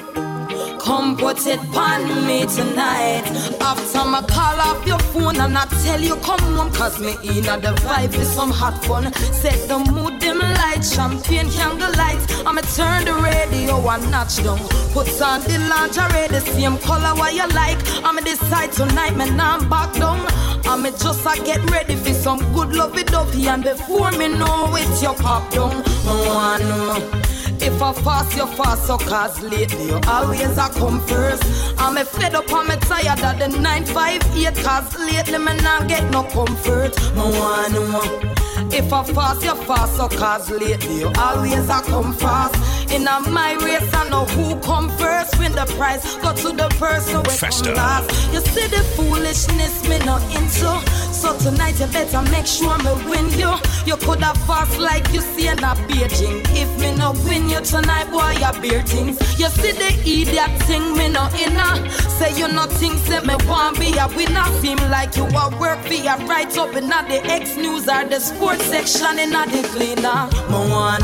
Come 0.89 1.15
put 1.15 1.45
it 1.45 1.59
on 1.75 2.25
me 2.25 2.47
tonight. 2.47 3.21
After 3.61 4.03
my 4.09 4.23
call 4.23 4.59
off 4.59 4.83
your 4.87 4.97
phone 4.97 5.39
and 5.39 5.55
I 5.55 5.65
tell 5.83 6.01
you 6.01 6.15
come 6.15 6.39
home, 6.39 6.71
cause 6.71 6.99
me 6.99 7.11
in 7.29 7.43
the 7.43 7.77
vibe 7.85 8.17
with 8.17 8.25
some 8.25 8.49
hot 8.49 8.83
fun. 8.85 9.13
Set 9.13 9.67
the 9.67 9.77
mood, 9.77 10.19
dim 10.19 10.39
light, 10.39 10.81
champagne 10.83 11.47
candle 11.51 11.91
lights. 11.91 12.25
I'ma 12.43 12.61
turn 12.73 13.05
the 13.05 13.13
radio 13.13 13.87
and 13.87 14.09
notch 14.09 14.37
down. 14.37 14.57
Put 14.91 15.09
on 15.21 15.41
the 15.41 15.59
lingerie, 15.69 16.27
the 16.27 16.41
same 16.41 16.79
color 16.79 17.13
what 17.19 17.35
you 17.35 17.47
like. 17.49 17.77
I'ma 18.03 18.21
decide 18.21 18.71
tonight, 18.71 19.15
man, 19.15 19.39
I'm 19.39 19.69
back 19.69 19.93
down. 19.93 20.25
I'ma 20.65 20.89
just 20.97 21.23
a 21.23 21.39
get 21.45 21.69
ready 21.69 21.97
for 21.97 22.15
some 22.15 22.39
good 22.55 22.73
lovey 22.73 23.03
dovey. 23.03 23.47
And 23.47 23.63
before 23.63 24.09
me 24.13 24.29
know 24.29 24.75
it, 24.75 25.03
you 25.03 25.13
pop 25.21 25.51
down. 25.51 25.83
I 25.85 26.57
know. 26.63 27.38
If 27.61 27.81
I 27.81 27.93
fast, 27.93 28.37
you 28.37 28.47
fast, 28.47 28.87
so 28.87 28.97
cause 28.97 29.41
lately 29.41 29.87
you 29.87 29.99
always 30.07 30.57
I 30.57 30.69
come 30.69 31.01
first. 31.01 31.43
I'm 31.77 31.97
a 31.97 32.05
fed 32.05 32.35
up, 32.35 32.51
I'm 32.53 32.69
a 32.69 32.77
tired 32.77 33.23
of 33.23 33.39
the 33.39 33.59
958, 33.59 34.55
cause 34.63 34.97
lately 34.99 35.37
me 35.37 35.53
not 35.61 35.87
get 35.87 36.09
no 36.11 36.23
comfort. 36.23 36.97
Me 37.15 37.21
want 37.21 37.73
know. 37.73 38.48
If 38.71 38.91
I 38.93 39.03
fast, 39.03 39.43
you 39.43 39.55
fast, 39.55 39.95
so 39.95 40.07
cause 40.09 40.49
lately 40.51 40.99
you 40.99 41.11
always 41.17 41.69
a 41.69 41.81
come 41.81 42.13
fast. 42.13 42.55
In 42.93 43.07
a 43.07 43.19
my 43.29 43.53
race, 43.63 43.93
I 43.93 44.09
know 44.09 44.25
who 44.25 44.59
come 44.61 44.89
first. 44.97 45.37
Win 45.39 45.51
the 45.53 45.65
prize, 45.77 46.03
go 46.17 46.33
to 46.33 46.55
the 46.55 46.67
person 46.77 47.17
with 47.23 47.39
Festa. 47.39 47.65
come 47.65 47.75
last. 47.75 48.33
You 48.33 48.41
see 48.41 48.67
the 48.67 48.83
foolishness 48.95 49.87
me 49.87 49.99
not 49.99 50.21
into. 50.35 50.69
So 51.13 51.37
tonight 51.37 51.79
you 51.79 51.87
better 51.87 52.21
make 52.31 52.45
sure 52.47 52.77
me 52.79 52.91
win 53.09 53.29
you. 53.37 53.53
You 53.85 53.97
could 53.97 54.21
have 54.21 54.37
fast 54.47 54.79
like 54.79 55.11
you 55.13 55.21
see 55.21 55.47
in 55.47 55.59
a 55.59 55.75
Beijing. 55.87 56.41
If 56.55 56.69
me 56.79 56.95
no 56.95 57.11
win 57.25 57.49
you 57.49 57.61
tonight, 57.61 58.09
boy, 58.11 58.31
you 58.39 58.61
beer 58.61 58.81
things. 58.83 59.17
You 59.39 59.49
see 59.49 59.71
the 59.73 59.91
idiot 60.01 60.51
thing 60.63 60.97
me 60.97 61.09
no 61.09 61.29
inna. 61.37 61.89
Say 62.17 62.37
you 62.37 62.47
no 62.47 62.63
think 62.65 62.97
say 63.05 63.19
me 63.21 63.35
want 63.47 63.79
be 63.79 63.97
a 63.97 64.07
winner. 64.15 64.45
Seem 64.61 64.77
like 64.89 65.15
you 65.15 65.25
a 65.25 65.59
work 65.59 65.79
for 65.85 65.93
ya 65.93 66.15
right 66.25 66.57
up 66.57 66.75
in 66.75 66.87
the 66.87 67.21
X 67.25 67.55
news 67.55 67.87
or 67.87 68.05
the 68.05 68.19
sports 68.49 68.65
section 68.65 69.19
in 69.19 69.29
the 69.29 69.69
Gleaner. 69.73 70.29
Want. 70.49 71.03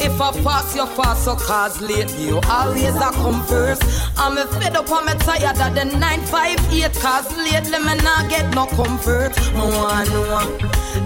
If 0.00 0.20
I 0.20 0.32
pass, 0.42 0.74
you 0.74 0.86
fast, 0.86 1.24
so 1.24 1.36
cause 1.36 1.80
lately 1.80 2.26
you 2.26 2.40
always 2.50 2.96
a 2.96 3.10
come 3.12 3.44
first. 3.46 3.82
I'm 4.16 4.36
a 4.36 4.46
fed 4.46 4.76
up, 4.76 4.90
I'm 4.90 5.06
a 5.06 5.14
tired 5.14 5.60
of 5.60 5.74
the 5.74 5.84
958, 5.96 6.92
cause 6.94 7.36
lately 7.36 7.78
me 7.78 7.94
not 8.02 8.28
get 8.28 8.52
no 8.54 8.66
comfort. 8.66 9.36
Me 9.54 9.60
want 9.60 10.10
know. 10.10 10.58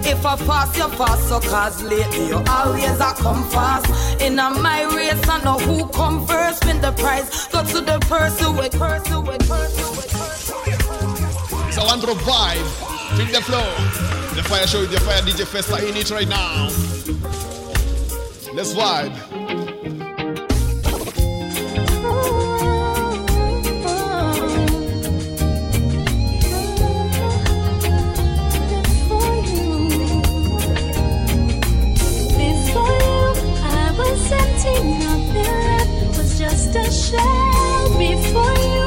If 0.03 0.25
I 0.25 0.35
pass, 0.37 0.75
you 0.75 0.89
fast, 0.89 1.29
so 1.29 1.39
cause 1.39 1.83
lately 1.83 2.27
you 2.27 2.41
always 2.49 2.99
a 2.99 3.13
come 3.21 3.47
fast. 3.49 4.21
In 4.21 4.39
a 4.39 4.49
my 4.49 4.83
race, 4.95 5.21
I 5.29 5.43
know 5.43 5.59
who 5.59 5.87
come 5.89 6.25
first. 6.25 6.65
Win 6.65 6.81
the 6.81 6.91
prize, 6.93 7.47
go 7.47 7.63
to 7.63 7.81
the 7.81 7.99
person 8.09 8.55
with 8.57 8.71
person 8.79 9.25
with 9.25 9.47
person 9.47 9.89
with 9.97 10.11
person. 10.11 11.67
It's 11.67 11.77
a 11.77 11.83
one 11.83 11.99
drop 11.99 12.17
vibe. 12.17 12.96
Feel 13.15 13.25
the 13.27 13.41
flow. 13.41 13.63
The 14.35 14.43
fire 14.43 14.67
show 14.67 14.81
with 14.81 14.91
the 14.91 14.99
fire 14.99 15.21
DJ 15.21 15.45
Festa 15.45 15.87
in 15.87 15.95
it 15.95 16.11
right 16.11 16.27
now. 16.27 16.67
Let's 18.53 18.73
vibe. 18.73 19.13
Before 32.37 32.95
you, 33.05 33.33
I 33.63 33.93
was 33.97 34.31
empty, 34.31 34.75
nothing 34.99 35.43
left 35.43 36.17
was 36.17 36.37
just 36.37 36.75
a 36.75 36.91
shell. 36.91 37.97
Before 37.97 38.57
you, 38.57 38.86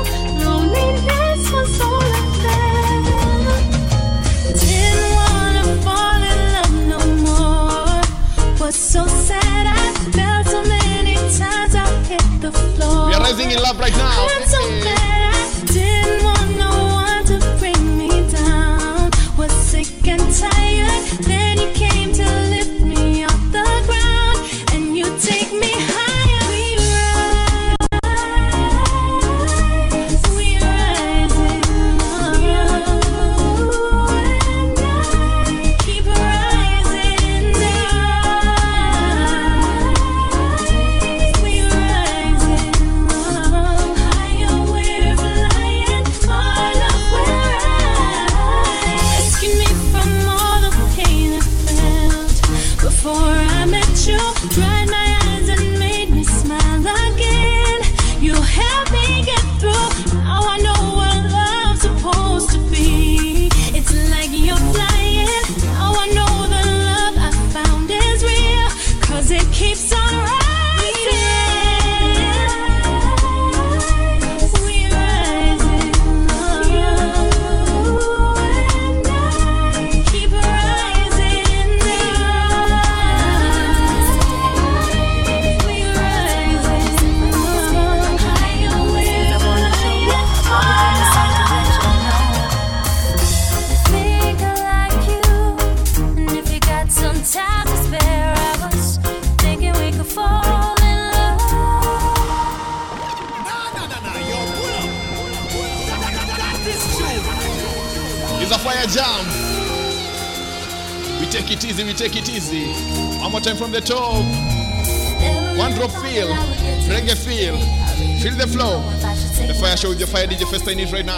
they 120.65 120.75
need 120.75 120.93
right 120.93 121.05
now 121.07 121.10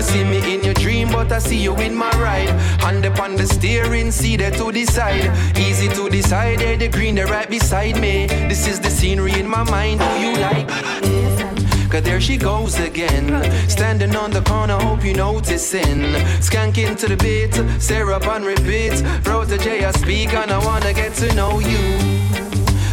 You 0.00 0.06
see 0.06 0.24
me 0.24 0.54
in 0.54 0.64
your 0.64 0.72
dream, 0.72 1.08
but 1.08 1.30
I 1.30 1.38
see 1.40 1.62
you 1.62 1.76
in 1.76 1.94
my 1.94 2.08
ride. 2.12 2.48
Hand 2.80 3.04
upon 3.04 3.36
the 3.36 3.46
steering, 3.46 4.10
see 4.10 4.34
there 4.34 4.50
to 4.52 4.72
decide. 4.72 5.30
Easy 5.58 5.88
to 5.88 6.08
decide, 6.08 6.60
there 6.60 6.78
the 6.78 6.88
green, 6.88 7.16
they 7.16 7.24
right 7.24 7.50
beside 7.50 8.00
me. 8.00 8.26
This 8.48 8.66
is 8.66 8.80
the 8.80 8.88
scenery 8.88 9.38
in 9.38 9.46
my 9.46 9.62
mind. 9.64 10.00
Do 10.00 10.06
you 10.18 10.32
like 10.38 10.66
me? 11.02 11.86
Cause 11.90 12.02
there 12.02 12.18
she 12.18 12.38
goes 12.38 12.80
again. 12.80 13.28
Standing 13.68 14.16
on 14.16 14.30
the 14.30 14.40
corner, 14.40 14.78
hope 14.78 15.04
you 15.04 15.12
noticing. 15.12 16.14
Skanking 16.40 16.96
to 16.96 17.06
the 17.06 17.18
beat, 17.18 17.52
syrup 17.78 18.26
on 18.26 18.42
repeat. 18.42 19.04
Bro, 19.22 19.44
the 19.44 19.58
J, 19.58 19.84
I 19.84 19.90
speak, 19.90 20.32
and 20.32 20.50
I 20.50 20.64
wanna 20.64 20.94
get 20.94 21.12
to 21.16 21.34
know 21.34 21.58
you. 21.58 21.98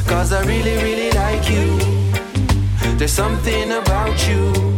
Cause 0.07 0.33
I 0.33 0.43
really, 0.43 0.75
really 0.83 1.11
like 1.11 1.49
you. 1.49 2.97
There's 2.97 3.13
something 3.13 3.71
about 3.71 4.27
you 4.27 4.76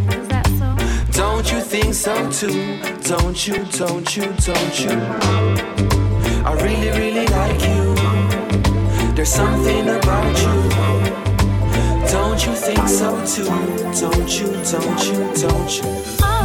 don't 1.19 1.51
you 1.51 1.59
think 1.59 1.93
so 1.93 2.31
too? 2.31 2.79
Don't 3.03 3.45
you, 3.45 3.65
don't 3.77 4.15
you, 4.15 4.23
don't 4.23 4.79
you? 4.79 4.91
I 6.45 6.53
really, 6.63 6.91
really 6.97 7.27
like 7.27 7.61
you. 7.61 7.93
There's 9.15 9.27
something 9.27 9.89
about 9.89 10.39
you. 10.39 10.69
Don't 12.09 12.45
you 12.45 12.53
think 12.53 12.87
so 12.87 13.09
too? 13.25 13.43
Don't 13.99 14.39
you, 14.39 14.47
don't 14.71 15.07
you, 15.07 15.41
don't 15.41 15.77
you? 15.77 16.38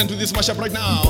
Listen 0.00 0.16
to 0.16 0.18
this 0.18 0.32
mashup 0.32 0.58
right 0.58 0.72
now. 0.72 1.02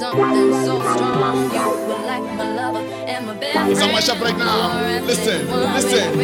Something 0.00 0.52
so 0.64 0.80
strong. 0.80 1.50
You 1.54 1.62
were 1.86 2.06
like 2.06 2.22
my 2.36 2.56
lover 2.56 2.80
and 2.80 3.26
my 3.28 3.34
best. 3.34 3.70
It's 3.70 3.80
right 4.20 4.36
now. 4.36 5.00
Listen, 5.06 5.48
listen. 5.74 6.15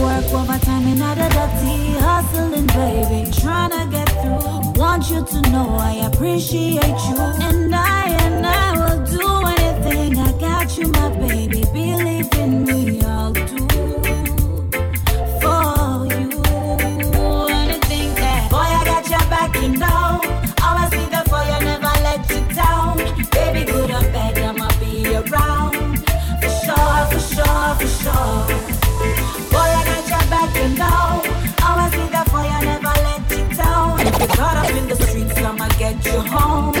work 0.00 0.24
overtime 0.32 0.86
and 0.86 1.02
out 1.02 1.18
of 1.18 1.30
dirty 1.32 1.92
hustling, 1.98 2.66
baby. 2.66 3.30
Trying 3.40 3.70
to 3.70 3.84
get 3.90 4.08
through. 4.20 4.72
Want 4.80 5.10
you 5.10 5.24
to 5.24 5.50
know 5.50 5.76
I 5.76 6.06
appreciate 6.06 7.00
you. 7.08 7.16
And 7.48 7.74
I 7.74 8.16
and 8.24 8.46
I 8.46 8.68
will 8.78 9.04
do 9.06 9.26
anything. 9.56 10.18
I 10.18 10.32
got 10.38 10.76
you, 10.78 10.88
my 10.88 11.08
baby. 11.18 11.64
Believe 11.72 12.32
in 12.34 12.64
me. 12.64 13.07
you 36.08 36.20
home. 36.20 36.77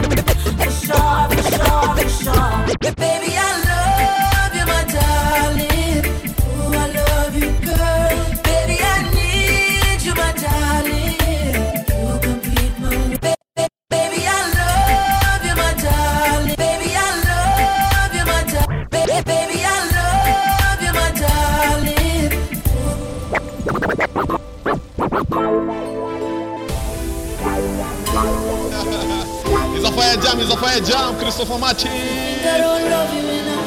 Fire 30.60 30.80
Jam, 30.80 31.16
Christopher 31.18 31.56
Martin. 31.58 31.92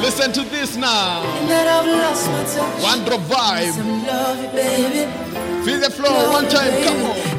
Listen 0.01 0.31
to 0.33 0.41
this 0.49 0.75
now. 0.75 1.21
One 2.81 3.05
drop 3.05 3.21
vibe. 3.21 3.73
Feel 5.63 5.79
the 5.79 5.89
flow 5.89 6.31
one 6.31 6.49
time, 6.49 6.83
come 6.83 7.05
on. 7.05 7.30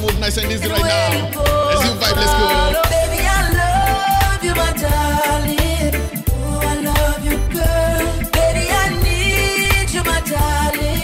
move 0.00 0.18
nice 0.20 0.36
and 0.38 0.50
easy 0.50 0.68
right 0.68 0.80
now. 0.80 1.30
Let's 1.68 1.82
do 1.82 1.92
vibe, 2.00 2.16
let's 2.16 2.32
go. 2.32 2.46
Oh, 2.48 2.82
baby, 2.90 3.20
I 3.28 3.30
love 3.60 4.44
you, 4.44 4.54
my 4.54 4.72
darling. 4.72 5.94
Oh, 6.32 6.60
I 6.62 6.74
love 6.80 7.24
you, 7.24 7.36
girl. 7.52 8.04
Baby, 8.32 8.64
I 8.72 8.88
need 9.04 9.88
you, 9.92 10.02
my 10.04 10.20
darling. 10.24 11.02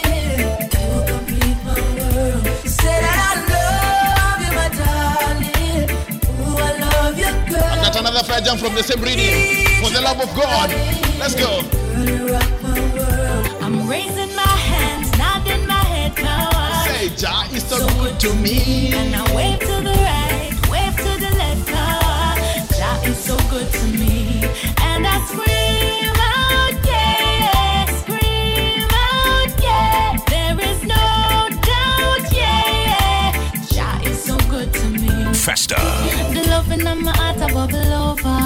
You 0.72 1.04
complete 1.06 1.60
my 1.64 1.76
world. 1.96 2.42
I 2.84 3.34
love 3.52 4.40
you, 4.44 4.52
my 4.56 4.68
darling. 4.80 5.84
Oh, 6.40 6.56
I 6.58 6.72
love 6.78 7.16
you, 7.18 7.32
girl. 7.52 7.62
I 7.62 7.76
got 7.82 7.96
another 7.96 8.24
fire 8.24 8.40
jump 8.40 8.60
from 8.60 8.74
the 8.74 8.82
same 8.82 9.02
reading. 9.02 9.66
For 9.82 9.90
the 9.90 10.00
love 10.00 10.20
of 10.20 10.34
God. 10.34 10.70
Let's 11.18 11.34
go. 11.34 11.60
I'm 13.60 13.88
raising 13.88 14.34
my 14.34 14.42
hands, 14.42 15.10
nodding 15.18 15.66
my 15.66 15.84
head 15.84 16.12
now. 16.22 16.50
Say, 16.84 17.08
Jah 17.16 17.44
so 17.78 17.86
good 18.00 18.20
to 18.20 18.34
me. 18.34 18.92
And 18.92 19.16
I 19.16 19.34
wave 19.34 19.58
to 19.60 19.66
the 19.88 19.96
right, 20.08 20.52
wave 20.70 20.96
to 20.96 21.12
the 21.24 21.30
left. 21.40 21.70
Oh, 21.72 22.34
Jah 22.76 23.08
is 23.08 23.18
so 23.18 23.36
good 23.48 23.68
to 23.72 23.86
me. 23.86 24.44
And 24.88 25.06
I 25.06 25.16
scream 25.28 26.16
out, 26.34 26.74
yeah, 26.84 27.86
scream 28.00 28.88
out, 29.08 29.52
yeah. 29.62 30.18
There 30.28 30.60
is 30.70 30.82
no 30.82 31.48
doubt, 31.70 32.24
yeah. 32.32 33.32
Jah 33.72 33.98
is 34.04 34.22
so 34.22 34.36
good 34.50 34.72
to 34.74 34.86
me. 34.90 35.32
Festa. 35.32 35.76
The 36.34 36.44
love 36.50 36.70
in 36.72 36.84
my 36.84 37.12
heart, 37.16 37.40
I 37.40 37.52
bubble 37.54 37.92
over. 38.08 38.40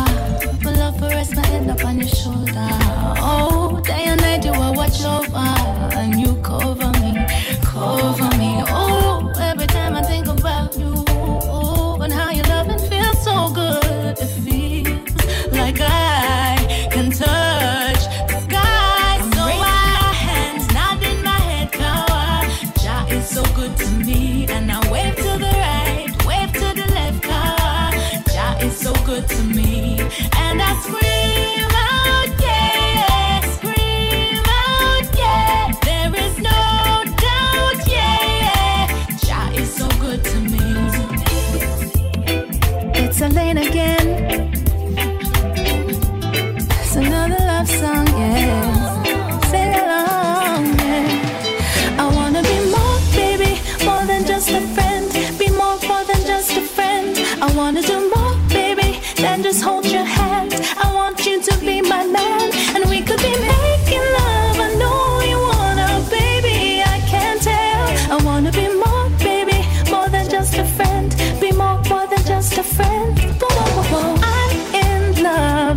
Pull 0.63 0.81
up, 0.83 1.01
rest 1.01 1.35
my 1.35 1.45
head 1.47 1.69
up 1.69 1.85
on 1.85 1.99
your 1.99 2.09
shoulder. 2.09 2.69
Oh, 3.19 3.81
day 3.85 4.05
and 4.07 4.21
night 4.21 4.45
you 4.45 4.53
are 4.53 4.73
watch 4.73 5.03
over. 5.05 5.56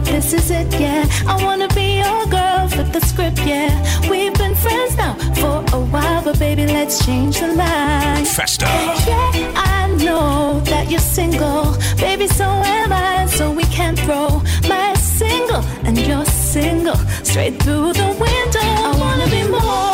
This 0.10 0.34
is 0.34 0.52
it, 0.52 0.68
yeah. 0.80 1.06
I 1.28 1.42
wanna 1.44 1.68
be 1.70 2.00
your 2.00 2.26
girl. 2.26 2.68
Flip 2.68 2.92
the 2.92 3.02
script, 3.02 3.40
yeah. 3.46 3.72
We've 4.10 4.34
been 4.34 4.56
friends 4.56 4.98
now 4.98 5.14
for 5.36 5.64
a 5.78 5.80
while, 5.80 6.24
but 6.24 6.40
baby, 6.40 6.66
let's 6.66 7.06
change 7.06 7.40
the 7.40 7.50
line. 7.50 8.26
Festa. 8.26 8.66
Yeah, 9.08 9.54
I 9.56 9.88
know 10.04 10.60
that 10.72 10.90
you're 10.90 11.00
single, 11.00 11.78
baby. 11.98 12.28
So 12.28 12.46
am 12.46 12.92
I. 12.92 13.28
So 13.28 13.52
we 13.52 13.64
can 13.66 13.96
throw 13.96 14.42
my 14.68 14.94
single 14.96 15.64
and 15.86 15.98
your 15.98 16.26
single 16.26 16.98
straight 17.24 17.62
through 17.64 17.94
the 17.94 18.10
window. 18.20 18.68
I 18.90 18.92
wanna 19.00 19.28
be 19.30 19.44
more, 19.48 19.62
more 19.62 19.89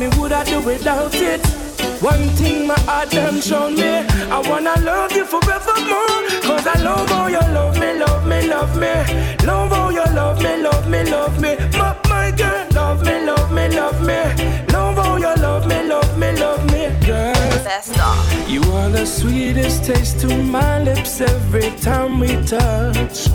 me 0.00 0.08
would 0.18 0.32
I 0.32 0.44
do 0.44 0.60
without 0.62 1.14
it. 1.14 1.44
One 2.00 2.26
thing 2.30 2.66
my 2.66 2.80
heart 2.88 3.10
done 3.10 3.40
shown 3.42 3.74
me. 3.74 3.92
I 4.36 4.38
wanna 4.48 4.74
love 4.80 5.12
you 5.12 5.26
forevermore. 5.26 6.20
Cause 6.40 6.66
I 6.66 6.80
love 6.82 7.10
how 7.10 7.26
you 7.26 7.44
love 7.52 7.78
me, 7.78 7.98
love 7.98 8.26
me, 8.26 8.48
love 8.48 8.74
me. 8.80 8.92
Love 9.44 9.70
how 9.70 9.90
you 9.90 10.04
love 10.14 10.42
me, 10.42 10.62
love 10.62 10.88
me, 10.88 11.04
love 11.04 11.38
me. 11.38 11.56
My, 11.78 11.94
my 12.08 12.30
girl, 12.30 12.66
love 12.72 13.04
me, 13.04 13.26
love 13.26 13.52
me, 13.52 13.68
love 13.68 14.00
me. 14.00 14.18
Love 14.72 14.96
how 14.96 15.16
you 15.16 15.34
love 15.42 15.66
me, 15.68 15.82
love 15.86 16.18
me, 16.18 16.32
love 16.32 16.64
me, 16.72 16.82
girl. 17.06 17.34
You 18.48 18.62
are 18.72 18.88
the 18.88 19.04
sweetest 19.04 19.84
taste 19.84 20.20
to 20.20 20.28
my 20.28 20.82
lips 20.82 21.20
every 21.20 21.70
time 21.72 22.20
we 22.20 22.28
touch. 22.46 23.28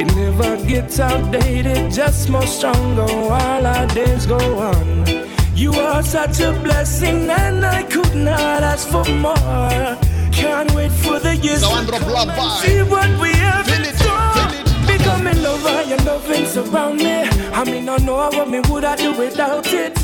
It 0.00 0.06
never 0.16 0.56
gets 0.64 0.98
outdated, 0.98 1.92
just 1.92 2.30
more 2.30 2.46
stronger 2.46 3.06
while 3.28 3.66
our 3.66 3.86
days 3.88 4.24
go 4.24 4.38
on. 4.58 5.25
You 5.56 5.72
are 5.72 6.02
such 6.02 6.40
a 6.40 6.52
blessing, 6.52 7.30
and 7.30 7.64
I 7.64 7.82
could 7.84 8.14
not 8.14 8.62
ask 8.62 8.86
for 8.88 9.06
more. 9.06 9.96
Can't 10.30 10.70
wait 10.74 10.92
for 10.92 11.18
the 11.18 11.34
years 11.36 11.62
So 11.62 11.70
to 11.82 11.98
come 11.98 12.28
and 12.28 12.52
see 12.60 12.82
what 12.82 13.08
we 13.18 13.30
have 13.30 13.66
in 13.68 13.84
store. 13.96 14.86
Becoming 14.86 15.42
lover, 15.42 15.82
your 15.88 15.98
loving 16.04 16.44
surround 16.44 16.98
me. 16.98 17.22
I 17.54 17.64
mean, 17.64 17.88
I 17.88 17.96
know 17.96 18.16
what 18.16 18.50
me 18.50 18.60
would 18.68 18.84
I 18.84 18.96
do 18.96 19.16
without 19.16 19.72
it. 19.72 19.96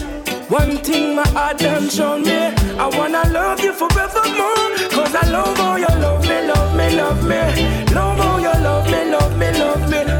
One 0.48 0.78
thing 0.78 1.16
my 1.16 1.28
heart 1.28 1.58
done 1.58 1.90
shown 1.90 2.22
me. 2.22 2.40
I 2.78 2.88
wanna 2.96 3.28
love 3.28 3.60
you 3.60 3.74
forevermore. 3.74 4.68
Cause 4.88 5.14
I 5.14 5.28
love 5.28 5.54
how 5.58 5.76
you 5.76 5.92
love 6.00 6.22
me, 6.22 6.46
love 6.48 6.74
me, 6.74 6.96
love 6.96 7.22
me. 7.28 7.94
Love 7.94 8.16
how 8.16 8.38
you 8.38 8.54
love 8.64 8.86
me, 8.90 9.10
love 9.10 9.38
me, 9.38 9.52
love 9.58 9.90
me. 9.90 10.11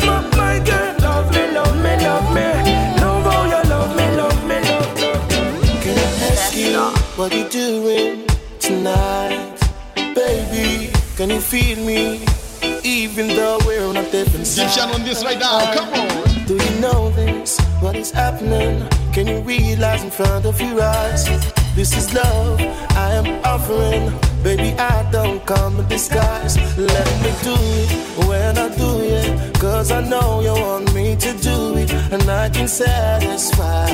What 7.16 7.34
you 7.34 7.48
doing 7.48 8.26
tonight? 8.58 9.58
Baby, 9.94 10.90
can 11.16 11.30
you 11.30 11.40
feel 11.40 11.78
me? 11.84 12.24
Even 12.84 13.28
though 13.28 13.58
we're 13.66 13.84
on 13.86 13.96
a 13.96 14.10
different 14.10 14.46
side. 14.46 14.66
Egyptian 14.66 14.90
on 14.90 15.04
this 15.04 15.22
right 15.24 15.38
now, 15.38 15.74
come 15.74 15.92
on. 15.92 16.46
Do 16.46 16.54
you 16.54 16.80
know 16.80 17.10
this? 17.10 17.60
What 17.80 17.96
is 17.96 18.10
happening? 18.10 18.88
Can 19.12 19.26
you 19.26 19.40
realize 19.40 20.02
in 20.02 20.10
front 20.10 20.46
of 20.46 20.60
your 20.60 20.80
eyes? 20.80 21.26
This 21.74 21.96
is 21.96 22.12
love 22.14 22.60
I 22.60 23.14
am 23.14 23.44
offering. 23.44 24.12
Baby, 24.42 24.74
I 24.78 25.08
don't 25.10 25.44
come 25.46 25.80
in 25.80 25.88
disguise. 25.88 26.56
Let 26.78 27.08
me 27.22 27.32
do 27.42 27.54
it 27.54 28.26
when 28.26 28.58
I 28.58 28.68
do 28.74 29.00
it. 29.00 29.54
Cause 29.60 29.92
I 29.92 30.00
know 30.00 30.40
you 30.40 30.52
want 30.52 30.92
me 30.94 31.14
to 31.16 31.32
do 31.38 31.76
it. 31.76 31.92
And 32.12 32.22
I 32.28 32.48
can 32.48 32.66
satisfy. 32.66 33.92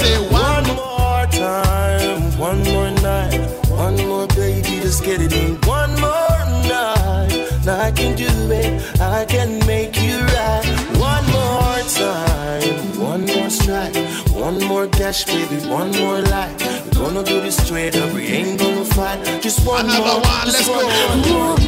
Say 0.00 0.16
one 0.30 0.66
more 0.76 1.26
time, 1.30 2.38
one 2.38 2.62
more 2.64 2.90
night, 3.02 3.38
one 3.68 3.96
more 4.08 4.26
baby, 4.28 4.80
just 4.82 5.04
get 5.04 5.20
it 5.20 5.32
in. 5.32 5.56
One 5.62 5.90
more 6.00 6.38
night, 6.68 7.48
now 7.64 7.80
I 7.80 7.90
can 7.92 8.14
do 8.16 8.26
it, 8.50 9.00
I 9.00 9.24
can 9.24 9.58
make 9.66 9.96
you 10.02 10.18
right. 10.36 10.64
One 10.98 11.24
more 11.38 11.80
time, 11.88 13.00
one 13.00 13.24
more 13.26 13.50
strike, 13.50 13.96
one 14.32 14.58
more 14.64 14.86
dash, 14.86 15.24
baby, 15.24 15.56
one 15.66 15.90
more 15.92 16.20
life. 16.20 16.56
We're 16.96 17.08
gonna 17.08 17.24
do 17.24 17.40
this 17.40 17.56
straight 17.64 17.96
up, 17.96 18.12
we 18.12 18.22
ain't 18.26 18.58
gonna 18.60 18.84
fight. 18.84 19.18
Just 19.42 19.66
one 19.66 19.84
Another 19.86 20.00
more, 20.00 20.20
one, 20.20 20.46
let's 20.46 20.66
go. 20.68 21.56
go. 21.56 21.61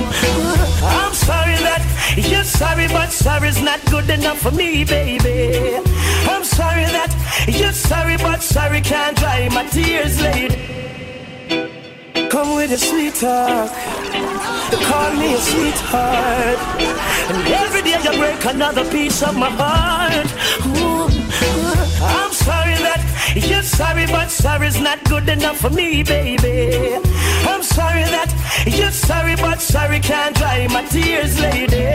Sorry, 2.59 2.87
but 2.89 3.11
sorry's 3.11 3.61
not 3.61 3.81
good 3.87 4.09
enough 4.11 4.39
for 4.39 4.51
me, 4.51 4.85
baby. 4.85 5.77
I'm 6.33 6.45
sorry 6.45 6.87
that 6.97 7.11
you're 7.49 7.73
sorry, 7.73 8.17
but 8.17 8.43
sorry 8.43 8.81
can't 8.81 9.17
dry 9.17 9.49
my 9.51 9.67
tears, 9.67 10.21
lady. 10.21 10.57
Come 12.29 12.57
with 12.57 12.73
a 12.73 12.79
sweet 12.79 13.15
talk. 13.15 13.71
Call 14.89 15.13
me 15.21 15.35
a 15.35 15.39
sweetheart. 15.39 16.59
And 17.31 17.49
every 17.63 17.83
day 17.83 17.99
you 18.05 18.13
break 18.19 18.45
another 18.45 18.85
piece 18.91 19.23
of 19.23 19.37
my 19.37 19.51
heart. 19.51 20.29
Ooh, 20.67 21.14
sorry 22.45 22.77
that 22.87 23.01
you're 23.49 23.63
sorry, 23.63 24.07
but 24.07 24.31
sorry's 24.31 24.79
not 24.81 25.03
good 25.05 25.29
enough 25.29 25.59
for 25.59 25.71
me, 25.71 26.03
baby. 26.03 26.95
I'm 27.51 27.63
sorry 27.63 28.05
that 28.15 28.31
you're 28.67 28.97
sorry, 29.09 29.35
but 29.37 29.61
sorry 29.61 30.01
can't 30.01 30.37
dry 30.37 30.67
my 30.69 30.83
tears, 30.85 31.41
lady. 31.41 31.89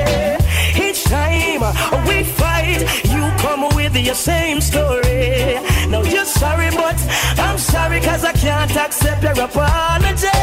Each 0.86 1.04
time 1.04 1.62
we 2.08 2.24
fight, 2.24 2.82
you 3.14 3.24
come 3.44 3.64
with 3.76 3.96
your 3.96 4.16
same 4.16 4.60
story. 4.62 5.60
Now 5.92 6.02
you're 6.14 6.32
sorry, 6.42 6.70
but 6.72 6.98
I'm 7.38 7.58
sorry, 7.58 8.00
cause 8.02 8.24
I 8.26 8.34
can't 8.34 8.76
accept 8.76 9.22
your 9.24 9.40
apology. 9.48 10.40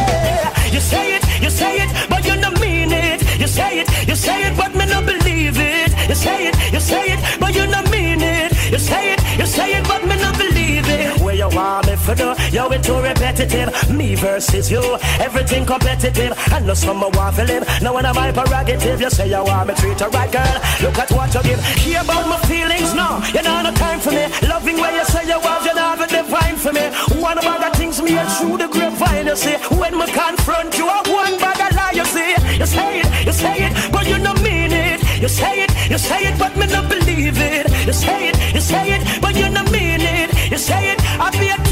You 0.75 0.81
say 0.81 1.17
it, 1.17 1.23
you 1.43 1.51
say 1.51 1.75
it, 1.83 1.91
but 2.09 2.25
you 2.29 2.35
don't 2.41 2.61
mean 2.61 2.93
it. 2.93 3.19
You 3.41 3.49
say 3.49 3.81
it, 3.81 3.89
you 4.09 4.15
say 4.15 4.39
it, 4.47 4.57
but 4.57 4.75
me 4.75 4.87
not 4.87 5.05
believe 5.05 5.57
it. 5.59 5.91
You 6.09 6.15
say 6.15 6.47
it, 6.49 6.55
you 6.73 6.81
say 6.81 7.05
it, 7.15 7.21
but 7.41 7.55
you 7.55 7.67
don't 7.67 7.91
mean 7.91 8.21
it. 8.21 8.53
You 8.71 8.79
say 8.79 9.15
it 9.15 9.16
say 9.57 9.73
it, 9.79 9.85
but 9.89 10.03
me 10.05 10.17
not 10.21 10.37
believe 10.37 10.89
it. 10.89 11.21
Where 11.23 11.35
you 11.35 11.49
want 11.49 11.87
me 11.87 11.97
for 11.97 12.15
do? 12.15 12.29
Yo, 12.53 12.69
it 12.69 12.83
too 12.85 13.01
repetitive. 13.01 13.69
Me 13.91 14.15
versus 14.15 14.71
you, 14.71 14.83
everything 15.27 15.65
competitive. 15.65 16.33
Some 16.75 17.01
want 17.01 17.37
to 17.37 17.45
live. 17.45 17.65
Now 17.81 17.95
when 17.95 18.05
I'm 18.05 18.15
my 18.15 18.31
prerogative, 18.33 19.01
you 19.01 19.11
say 19.11 19.29
you 19.31 19.43
want 19.43 19.69
me 19.69 19.75
treat 19.75 19.99
her 20.01 20.11
right, 20.11 20.31
girl. 20.31 20.57
Look 20.83 20.99
at 20.99 21.11
what 21.17 21.33
you 21.35 21.43
give. 21.43 21.61
Hear 21.85 22.03
about 22.03 22.29
my 22.29 22.39
feelings, 22.51 22.93
no. 22.95 23.09
You 23.35 23.43
don't 23.43 23.65
no 23.65 23.73
time 23.73 24.01
for 24.01 24.13
me. 24.13 24.25
Loving 24.47 24.77
where 24.77 24.95
you 24.99 25.05
say 25.07 25.25
you 25.27 25.41
want, 25.41 25.65
you 25.65 25.75
don't 25.79 25.99
have 25.99 26.01
a 26.01 26.07
divine 26.07 26.57
for 26.57 26.73
me. 26.73 26.85
One 27.29 27.39
bag 27.39 27.63
of 27.67 27.73
things 27.79 28.03
me 28.03 28.19
and 28.19 28.31
through 28.37 28.59
the 28.59 28.69
grapevine, 28.69 29.27
you 29.27 29.37
see. 29.37 29.57
When 29.81 29.97
me 29.99 30.07
confront 30.13 30.77
you, 30.77 30.87
I 30.87 31.01
one 31.21 31.39
bag 31.39 31.61
of 31.67 31.77
lie, 31.77 31.95
you 32.01 32.05
see. 32.05 32.33
You 32.61 32.67
say 32.67 33.01
it, 33.01 33.27
you 33.27 33.33
say 33.33 33.57
it, 33.67 33.93
but 33.93 34.07
you 34.07 34.19
don't 34.19 34.43
mean 34.43 34.73
it. 34.73 34.86
You 35.27 35.31
say 35.31 35.65
it, 35.65 35.91
you 35.91 35.99
say 35.99 36.21
it, 36.29 36.39
but 36.39 36.57
me 36.57 36.69
not 36.69 36.89
believe 36.89 37.37
it. 37.37 37.67
You 37.85 37.93
say 37.93 38.29
it, 38.29 38.55
you 38.55 38.61
say 38.61 38.95
it, 38.95 39.21
but 39.21 39.35
you 39.35 39.53
don't 39.53 39.73
mean 39.73 40.01
it. 40.01 40.53
You 40.53 40.57
say 40.57 40.93
it, 40.93 41.01
I 41.21 41.31
be 41.33 41.49
talking. 41.49 41.66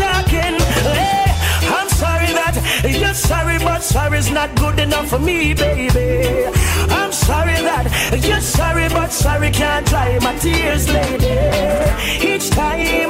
Sorry, 3.15 3.59
but 3.59 3.83
sorry's 3.83 4.31
not 4.31 4.55
good 4.57 4.79
enough 4.79 5.09
for 5.09 5.19
me, 5.19 5.55
baby. 5.55 6.47
I'm 6.91 7.13
sorry 7.13 7.55
that 7.63 7.87
you're 8.27 8.41
sorry, 8.41 8.89
but 8.89 9.13
sorry 9.13 9.51
can't 9.51 9.87
dry 9.87 10.19
my 10.21 10.37
tears, 10.39 10.89
lady. 10.89 11.35
Each 12.21 12.51
time 12.51 13.09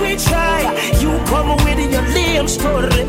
we 0.00 0.16
try, 0.16 0.60
you 1.00 1.10
come 1.26 1.56
with 1.64 1.92
your 1.92 2.02
lame 2.14 2.48
story. 2.48 3.02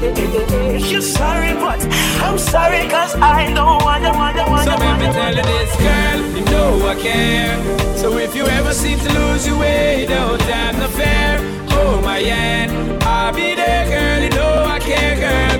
You're 0.89 1.01
sorry, 1.01 1.53
but 1.53 1.81
I'm 2.23 2.37
sorry, 2.37 2.87
cause 2.87 3.15
I 3.15 3.53
don't 3.53 3.83
want 3.83 4.03
to, 4.03 4.11
want 4.11 4.63
So 4.63 4.71
me 4.71 5.11
tell 5.11 5.35
you 5.35 5.43
this, 5.43 5.75
girl, 5.77 6.19
you 6.37 6.45
know 6.45 6.87
I 6.87 6.95
care. 6.95 7.97
So 7.97 8.17
if 8.17 8.35
you 8.35 8.45
ever 8.45 8.73
seem 8.73 8.99
to 8.99 9.13
lose 9.19 9.45
your 9.45 9.59
way, 9.59 10.05
don't 10.07 10.41
have 10.41 10.79
no 10.79 10.87
fear. 10.87 11.57
Hold 11.71 11.99
oh, 11.99 12.01
my 12.01 12.19
hand, 12.19 13.03
I'll 13.03 13.33
be 13.33 13.53
there, 13.53 13.85
girl. 13.89 14.23
You 14.23 14.29
know 14.29 14.63
I 14.65 14.79
care, 14.79 15.15
girl. 15.17 15.56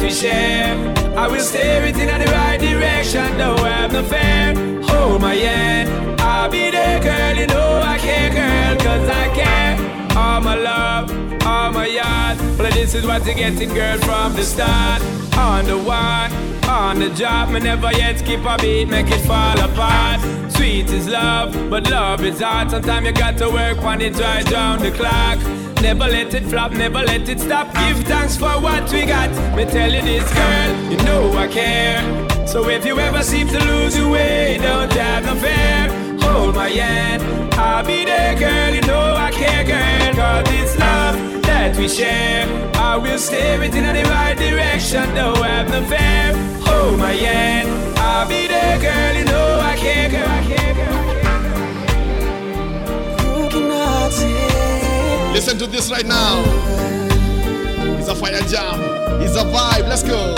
That 0.00 0.06
we 0.06 0.14
share, 0.14 1.18
I 1.18 1.28
will 1.28 1.40
steer 1.40 1.84
it 1.84 1.96
in 1.98 2.06
the 2.06 2.32
right 2.32 2.58
direction. 2.58 3.36
Don't 3.36 3.58
have 3.58 3.92
no 3.92 4.02
fear. 4.02 4.54
Hold 4.84 5.20
my 5.20 5.34
hand, 5.34 6.18
I'll 6.22 6.50
be 6.50 6.70
there, 6.70 7.00
girl. 7.02 7.36
You 7.36 7.46
know 7.46 7.82
I 7.84 7.98
care, 7.98 8.30
girl. 8.30 8.76
Cause 8.78 9.08
I 9.10 9.28
care. 9.34 10.16
All 10.16 10.40
my 10.40 10.54
love, 10.54 11.10
all 11.44 11.72
my 11.72 11.86
yard. 11.86 12.38
Well, 12.58 12.72
this 12.72 12.94
is 12.94 13.06
what 13.06 13.26
you're 13.26 13.34
getting, 13.34 13.74
girl, 13.74 13.98
from 13.98 14.34
the 14.36 14.42
start. 14.42 15.02
On 15.36 15.66
the 15.66 15.76
one, 15.76 16.32
on 16.66 16.98
the 16.98 17.10
job, 17.10 17.50
me 17.50 17.60
never 17.60 17.92
yet 17.92 18.20
skip 18.20 18.44
a 18.46 18.56
beat, 18.56 18.88
make 18.88 19.10
it 19.10 19.20
fall 19.26 19.60
apart. 19.60 20.20
Sweet 20.52 20.88
is 20.88 21.08
love, 21.08 21.52
but 21.68 21.90
love 21.90 22.24
is 22.24 22.40
hard. 22.40 22.70
Sometimes 22.70 23.06
you 23.06 23.12
got 23.12 23.36
to 23.36 23.50
work 23.50 23.82
on 23.82 24.00
it 24.00 24.18
right 24.18 24.46
down 24.46 24.78
the 24.80 24.92
clock. 24.92 25.38
Never 25.82 26.08
let 26.08 26.34
it 26.34 26.44
flop, 26.44 26.72
never 26.72 27.02
let 27.02 27.28
it 27.28 27.40
stop. 27.40 27.66
Give 27.74 28.04
thanks 28.04 28.36
for 28.36 28.52
what 28.60 28.92
we 28.92 29.06
got. 29.06 29.30
Me 29.56 29.64
tell 29.64 29.90
you 29.92 30.02
this, 30.02 30.32
girl, 30.32 30.90
you 30.90 30.96
know 30.98 31.32
I 31.36 31.48
care. 31.48 32.46
So 32.46 32.68
if 32.68 32.84
you 32.84 32.98
ever 32.98 33.22
seem 33.22 33.48
to 33.48 33.58
lose 33.64 33.96
your 33.96 34.10
way, 34.10 34.58
don't 34.60 34.92
have 34.92 35.24
no 35.24 35.34
fear. 35.36 36.18
Hold 36.22 36.54
my 36.54 36.68
hand, 36.68 37.22
I'll 37.54 37.84
be 37.84 38.04
there, 38.04 38.38
girl. 38.38 38.74
You 38.74 38.82
know 38.82 39.14
I 39.16 39.30
care, 39.30 39.64
girl. 39.64 40.14
Cause 40.14 40.54
it's 40.54 40.78
love 40.78 41.42
that 41.42 41.76
we 41.76 41.88
share. 41.88 42.46
I 42.74 42.96
will 42.96 43.18
steer 43.18 43.62
it 43.62 43.74
in 43.74 43.84
the 43.84 44.04
right 44.10 44.36
direction, 44.36 45.14
don't 45.14 45.42
have 45.44 45.68
no 45.70 45.82
fear. 45.86 46.36
Hold 46.66 46.98
my 46.98 47.12
hand, 47.12 47.68
I'll 47.98 48.28
be 48.28 48.46
there, 48.46 48.78
girl. 48.78 49.16
You 49.18 49.24
know 49.24 49.60
I 49.60 49.76
care, 49.76 50.10
girl. 50.10 50.28
I 50.28 50.44
care, 50.44 50.74
girl. 50.74 51.19
Listen 55.40 55.56
to 55.56 55.66
this 55.66 55.90
right 55.90 56.04
now. 56.04 56.42
It's 57.98 58.08
a 58.08 58.14
fire 58.14 58.42
jam. 58.42 58.78
It's 59.22 59.36
a 59.36 59.44
vibe. 59.44 59.88
Let's 59.88 60.02
go. 60.02 60.34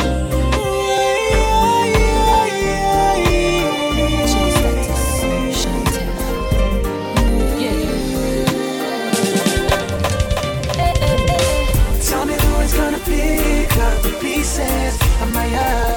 Tell 12.06 12.24
me 12.24 12.34
who 12.34 12.60
is 12.60 12.72
gonna 12.72 12.98
pick 13.00 13.76
up 13.78 14.02
the 14.02 14.16
pieces 14.20 14.94
of 15.20 15.34
my 15.34 15.48
heart. 15.48 15.91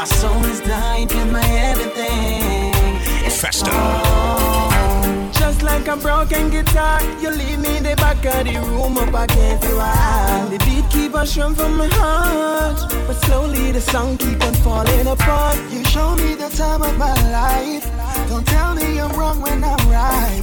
My 0.00 0.06
soul 0.06 0.42
is 0.46 0.60
dying 0.62 1.12
and 1.12 1.30
my 1.30 1.44
everything 1.44 2.72
Festa. 3.28 3.70
Just 5.30 5.62
like 5.62 5.88
a 5.88 5.96
broken 5.98 6.48
guitar, 6.48 7.02
you 7.20 7.28
leave 7.30 7.58
me 7.58 7.76
in 7.76 7.82
the 7.82 7.94
back 7.96 8.24
of 8.24 8.46
the 8.46 8.58
room 8.70 8.96
up 8.96 9.12
against 9.12 9.68
the 9.68 9.76
wall. 9.76 10.48
The 10.48 10.56
beat 10.64 10.88
keep 10.88 11.14
on 11.14 11.26
strumming 11.26 11.54
from 11.54 11.76
my 11.76 11.88
heart, 11.88 12.78
but 13.06 13.16
slowly 13.26 13.72
the 13.72 13.82
song 13.82 14.16
keep 14.16 14.42
on 14.42 14.54
falling 14.64 15.06
apart. 15.06 15.58
You 15.70 15.84
show 15.84 16.16
me 16.16 16.34
the 16.34 16.48
time 16.48 16.80
of 16.80 16.96
my 16.96 17.12
life. 17.30 17.84
Don't 18.30 18.46
tell 18.46 18.74
me 18.74 18.98
I'm 19.00 19.12
wrong 19.18 19.42
when 19.42 19.62
I'm 19.62 19.84
right. 19.90 20.42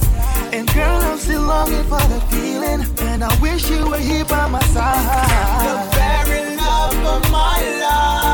And 0.52 0.72
girl, 0.72 1.02
I'm 1.02 1.18
still 1.18 1.42
longing 1.42 1.82
for 1.90 2.04
the 2.12 2.20
feeling, 2.30 2.86
and 3.08 3.24
I 3.24 3.40
wish 3.40 3.68
you 3.68 3.90
were 3.90 3.98
here 3.98 4.24
by 4.24 4.46
my 4.46 4.62
side. 4.66 5.66
The 5.66 5.96
very 5.96 6.56
love 6.56 6.94
of 7.16 7.30
my 7.32 7.58
life, 7.80 8.27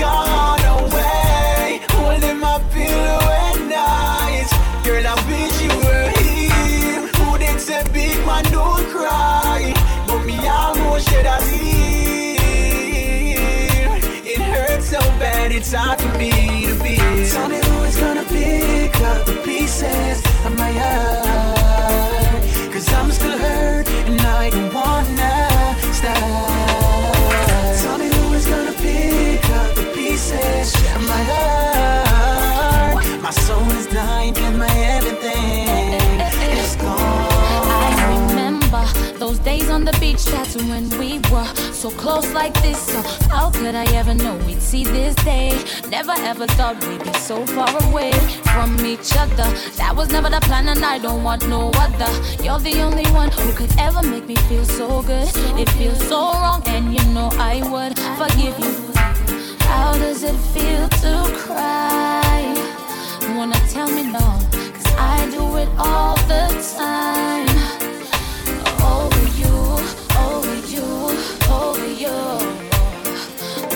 gone 0.00 0.64
away, 0.80 1.80
holding 1.90 2.40
my 2.40 2.58
pillow 2.72 3.22
at 3.46 3.58
night. 3.68 4.48
Girl, 4.82 5.06
I 5.06 5.14
wish 5.28 5.56
you 5.64 5.72
were 5.84 6.08
here. 6.24 7.00
Who 7.18 7.38
did 7.38 7.60
say 7.60 7.82
big 7.92 8.16
man 8.24 8.44
don't 8.44 8.86
cry? 8.88 9.74
But 10.06 10.24
me 10.24 10.36
almost 10.48 11.08
shed 11.10 11.26
a 11.26 11.38
tear. 11.50 12.48
It 14.32 14.40
hurts 14.40 14.86
so 14.88 15.00
bad, 15.20 15.52
it's 15.52 15.72
hard 15.72 16.00
for 16.00 16.12
me 16.18 16.30
to 16.68 16.74
be. 16.82 16.96
Tell 17.30 17.48
me 17.50 17.60
who 17.66 17.82
is 17.84 17.96
gonna 17.98 18.24
pick 18.24 18.96
up 19.02 19.26
the 19.26 19.34
pieces 19.44 20.24
of 20.46 20.56
my 20.56 20.72
heart. 20.82 22.42
Cause 22.72 22.88
I'm 22.94 23.10
still 23.12 23.36
hurt 23.36 23.86
and 24.08 24.20
I 24.20 24.48
don't 24.48 24.72
wanna 24.72 25.76
stop. 25.92 26.69
The 30.30 30.98
my 31.08 31.22
heart. 31.30 33.22
My 33.22 33.30
soul 33.30 33.70
is 33.72 33.86
dying 33.86 34.36
and 34.36 34.58
my 34.58 34.70
everything 34.96 35.68
is 36.58 36.76
gone. 36.76 36.96
I 37.88 38.28
remember 38.28 38.84
those 39.18 39.38
days 39.40 39.68
on 39.70 39.84
the 39.84 39.92
beach. 40.00 40.24
That's 40.26 40.56
when 40.56 40.88
we 40.98 41.18
were 41.30 41.46
so 41.72 41.90
close 41.90 42.32
like 42.32 42.54
this. 42.62 42.78
So 42.78 43.02
how 43.28 43.50
could 43.50 43.74
I 43.74 43.86
ever 43.94 44.14
know 44.14 44.36
we'd 44.46 44.62
see 44.62 44.84
this 44.84 45.14
day? 45.16 45.50
Never 45.88 46.14
ever 46.30 46.46
thought 46.46 46.76
we'd 46.86 47.02
be 47.02 47.12
so 47.14 47.44
far 47.46 47.70
away 47.88 48.12
from 48.52 48.78
each 48.84 49.16
other. 49.16 49.48
That 49.76 49.94
was 49.96 50.10
never 50.10 50.30
the 50.30 50.40
plan, 50.40 50.68
and 50.68 50.84
I 50.84 50.98
don't 50.98 51.22
want 51.22 51.48
no 51.48 51.70
other. 51.74 52.12
You're 52.42 52.60
the 52.60 52.80
only 52.82 53.06
one 53.12 53.30
who 53.30 53.52
could 53.52 53.72
ever 53.78 54.02
make 54.02 54.26
me 54.26 54.36
feel 54.48 54.64
so 54.64 55.02
good. 55.02 55.28
It 55.58 55.68
feels 55.70 56.00
so 56.08 56.32
wrong, 56.32 56.62
and 56.66 56.94
you 56.94 57.04
know 57.14 57.30
I 57.32 57.54
would 57.70 57.98
forgive 58.18 58.58
you. 58.58 58.89
How 59.80 59.94
does 59.94 60.22
it 60.24 60.36
feel 60.52 60.86
to 61.04 61.14
cry? 61.44 62.54
Wanna 63.34 63.60
tell 63.70 63.88
me 63.88 64.02
no? 64.02 64.26
Cause 64.74 64.90
I 64.98 65.26
do 65.30 65.42
it 65.56 65.70
all 65.78 66.16
the 66.32 66.44
time. 66.76 67.56
Over 68.94 69.24
you, 69.40 69.56
over 70.28 70.56
you, 70.74 70.86
over 71.60 71.88
you. 72.02 72.18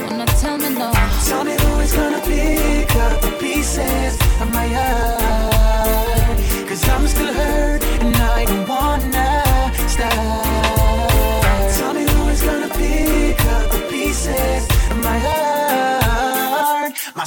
Wanna 0.07 0.27
tell 0.43 0.59
me 0.59 0.69
no? 0.81 0.93
Tell 1.25 1.43
me 1.43 1.57
who 1.63 1.81
is 1.81 1.95
gonna 1.95 2.21
pick 2.21 2.95
up 2.97 3.23
the 3.23 3.33
pieces 3.41 4.15
of 4.43 4.53
my 4.53 4.69
heart. 4.77 5.04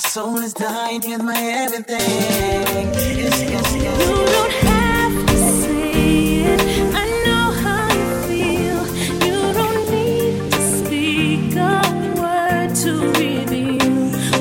soul 0.07 0.37
is 0.37 0.53
dying, 0.53 1.03
You 1.03 1.17
my 1.17 1.35
everything. 1.37 1.99
Yes, 1.99 3.41
yes, 3.43 3.75
yes. 3.75 3.99
You 4.07 4.15
don't 4.35 4.55
have 4.71 5.15
to 5.27 5.37
say 5.61 6.43
it. 6.53 6.61
I 6.95 7.05
know 7.25 7.45
how 7.63 7.87
you 7.99 8.09
feel. 8.29 8.79
You 9.27 9.39
don't 9.59 9.91
need 9.91 10.51
to 10.51 10.59
speak 10.77 11.55
a 11.57 11.81
word 12.21 12.69
to 12.83 12.91
reveal. 13.19 13.95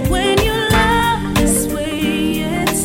When 0.08 0.38
you 0.46 0.56
love 0.78 1.34
this 1.34 1.66
way, 1.74 1.98
it's 2.62 2.82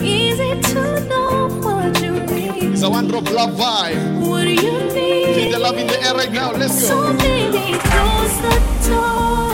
easy 0.00 0.52
to 0.72 0.82
know 1.10 1.48
what 1.60 2.00
you 2.02 2.12
need. 2.34 2.78
So 2.78 2.88
one 2.90 3.08
drop 3.08 3.30
love 3.30 3.50
vibe. 3.50 4.26
What 4.26 4.44
do 4.44 4.54
you 4.54 4.78
need? 4.94 5.34
Feel 5.36 5.50
the 5.52 5.58
love 5.58 5.76
in 5.76 5.86
the 5.86 6.02
air 6.02 6.14
right 6.14 6.32
now. 6.32 6.52
Let's 6.52 6.80
go. 6.80 6.88
So 6.88 7.18
baby, 7.18 7.78
close 7.78 8.36
the 8.46 8.54
door. 8.88 9.50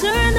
Turn 0.00 0.37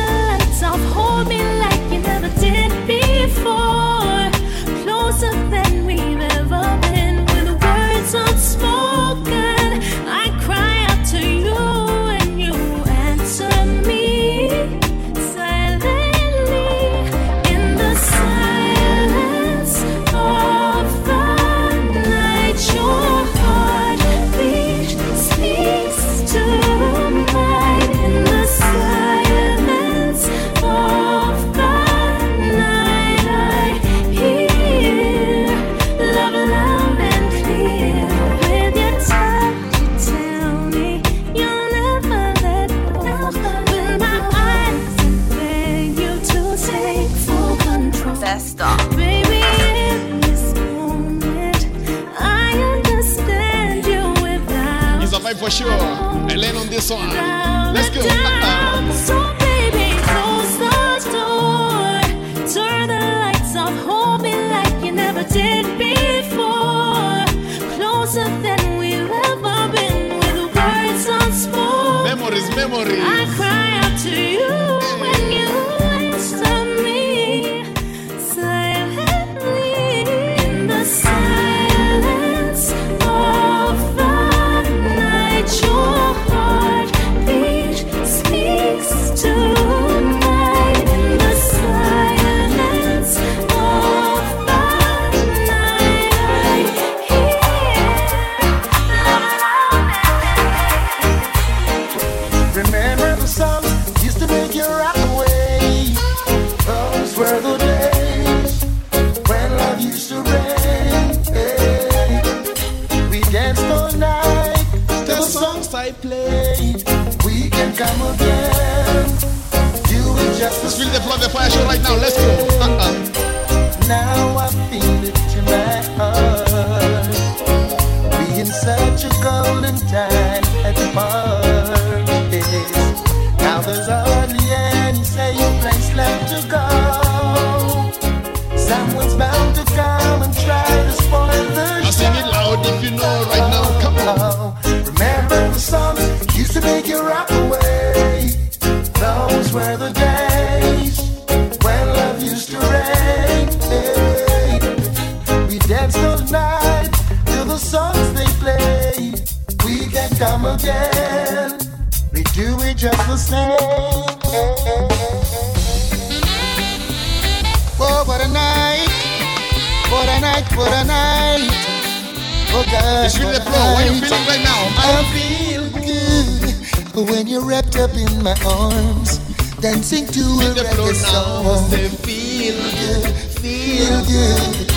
you 173.94 174.02
feeling 174.02 174.28
right 174.28 174.44
now? 174.44 174.62
I 174.78 175.04
feel 175.14 175.66
good 175.84 177.10
when 177.10 177.28
you're 177.28 177.44
wrapped 177.44 177.78
up 177.78 177.92
in 177.96 178.24
my 178.24 178.36
arms, 178.46 179.18
dancing 179.62 180.06
to 180.08 180.20
a 180.20 180.54
reggae 180.54 180.94
song. 180.96 181.70
Say, 181.70 181.90
feel 181.90 182.60
good, 182.82 183.14
feel 183.40 184.04
good. 184.06 184.72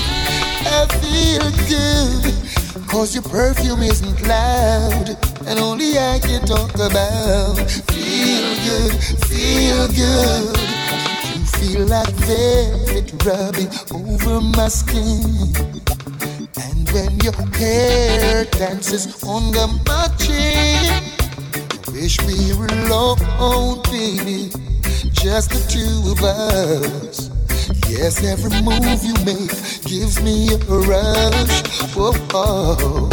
I 0.64 0.86
feel 1.02 1.50
good, 1.68 2.88
cause 2.88 3.14
your 3.14 3.24
perfume 3.24 3.82
isn't 3.82 4.26
loud, 4.26 5.16
and 5.46 5.58
only 5.58 5.98
I 5.98 6.18
can 6.20 6.46
talk 6.46 6.74
about. 6.74 7.56
Feel 7.90 8.54
good, 8.64 8.92
feel 9.28 9.88
good. 9.88 10.56
You 11.36 11.44
feel 11.44 11.86
like 11.86 12.14
velvet 12.14 13.12
rubbing 13.24 13.70
over 13.92 14.40
my 14.40 14.68
skin. 14.68 15.71
Your 17.22 17.32
hair 17.54 18.44
dances 18.46 19.22
on 19.22 19.52
the 19.52 19.68
chin, 20.18 21.04
I 21.86 21.90
wish 21.92 22.18
we 22.26 22.52
were 22.58 22.66
alone, 22.66 23.80
baby, 23.84 24.50
just 25.12 25.50
the 25.50 25.62
two 25.70 26.10
of 26.10 26.20
us. 26.24 27.30
Yes, 27.88 28.24
every 28.24 28.50
move 28.62 29.04
you 29.04 29.14
make 29.24 29.54
gives 29.86 30.20
me 30.20 30.52
a 30.52 30.58
rush. 30.58 31.62
Whoa, 31.94 32.12
oh. 32.34 33.08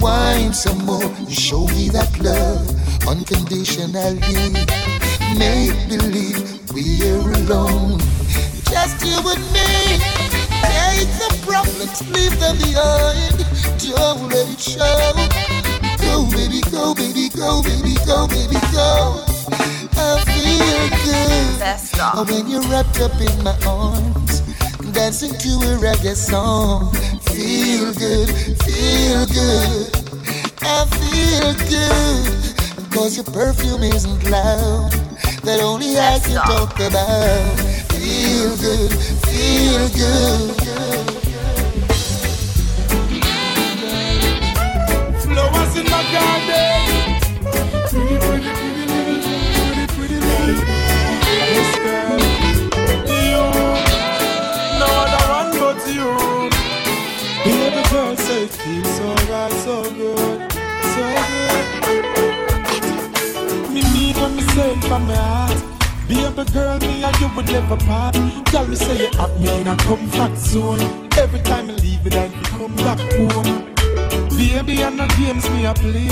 Wine 0.00 0.54
some 0.54 0.82
more, 0.86 1.14
show 1.28 1.66
me 1.66 1.90
that 1.90 2.18
love 2.20 2.64
unconditionally. 3.06 4.54
Make 5.36 5.76
believe 5.90 6.72
we're 6.72 7.30
alone, 7.44 7.98
just 8.70 9.04
you 9.04 9.20
and 9.20 9.52
me. 9.52 10.43
Take 10.62 11.10
the 11.18 11.30
problems, 11.46 12.00
leave 12.10 12.38
them 12.38 12.56
behind. 12.58 13.38
Don't 13.80 14.28
let 14.28 14.48
it 14.48 14.60
show. 14.60 15.12
Go, 15.98 16.28
baby, 16.30 16.60
go, 16.70 16.94
baby, 16.94 17.28
go, 17.28 17.62
baby, 17.62 17.94
go, 18.06 18.28
baby, 18.28 18.60
go. 18.72 19.24
I 19.96 20.22
feel 20.26 20.88
good 21.04 21.54
when 22.28 22.48
you're 22.48 22.62
wrapped 22.62 23.00
up 23.00 23.18
in 23.20 23.42
my 23.42 23.56
arms, 23.66 24.40
dancing 24.92 25.32
to 25.32 25.48
a 25.48 25.76
reggae 25.78 26.14
song. 26.14 26.92
Feel 27.32 27.92
good, 27.94 28.28
feel 28.62 29.26
good. 29.26 29.90
I 30.62 30.84
feel 30.96 31.54
good 31.68 32.44
cause 32.94 33.16
your 33.16 33.24
perfume 33.24 33.82
isn't 33.82 34.30
loud. 34.30 34.92
That 35.42 35.60
only 35.60 35.98
I 35.98 36.18
can 36.20 36.36
talk 36.46 36.78
about. 36.78 37.58
Feel 37.90 38.56
good, 38.56 38.92
feel 39.44 39.88
good. 40.00 40.56
Flowers 45.22 45.74
in 45.80 45.86
my 45.94 46.02
garden. 46.14 46.80
Pretty, 47.90 48.16
pretty, 48.24 48.50
pretty. 48.58 48.86
Pretty, 49.94 50.18
pretty 50.18 50.18
girl. 51.84 52.20
You. 53.20 53.42
No 54.80 54.88
other 55.02 55.24
one 55.38 55.50
but 55.60 55.80
you. 55.94 56.10
Girl, 57.44 58.16
feels 58.62 58.92
so 58.98 59.08
good, 59.30 59.52
so 59.64 59.76
good. 60.00 60.38
Me 63.72 64.12
from 64.88 65.02
my 65.06 65.14
heart. 65.14 65.58
Baby 66.08 66.44
girl, 66.52 66.78
and 67.04 67.20
you 67.20 67.28
would 67.36 67.46
never 67.46 67.76
part. 67.84 68.14
Girl, 68.50 68.66
me 68.66 68.76
say 68.76 68.98
you 68.98 69.10
have 69.18 69.40
me 69.40 69.60
in 69.60 69.66
a 69.68 69.76
comfort 69.76 70.36
zone. 70.36 70.80
Every 71.18 71.40
time 71.40 71.70
I 71.70 71.74
leave 71.74 72.06
it, 72.06 72.14
I 72.14 72.28
come 72.44 72.74
back 72.76 73.00
home. 73.12 73.74
Baby, 74.36 74.82
and 74.82 74.98
the 74.98 75.06
games 75.18 75.48
me 75.50 75.66
a 75.66 75.74
play. 75.74 76.08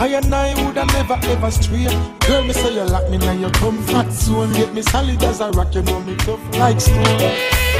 I 0.00 0.06
and 0.08 0.32
I 0.32 0.54
woulda 0.62 0.84
never 0.86 1.18
ever 1.22 1.50
stray. 1.50 1.86
Girl, 2.26 2.44
me 2.44 2.52
say 2.52 2.74
you 2.74 2.84
lock 2.84 3.08
me 3.10 3.18
now 3.18 3.32
your 3.32 3.50
comfort 3.50 4.12
zone. 4.12 4.52
Get 4.52 4.74
me 4.74 4.82
solid 4.82 5.22
as 5.22 5.40
a 5.40 5.50
rock, 5.50 5.74
you 5.74 5.82
know 5.82 6.00
me 6.00 6.14
tough 6.16 6.42
like 6.56 6.80
stone. 6.80 7.04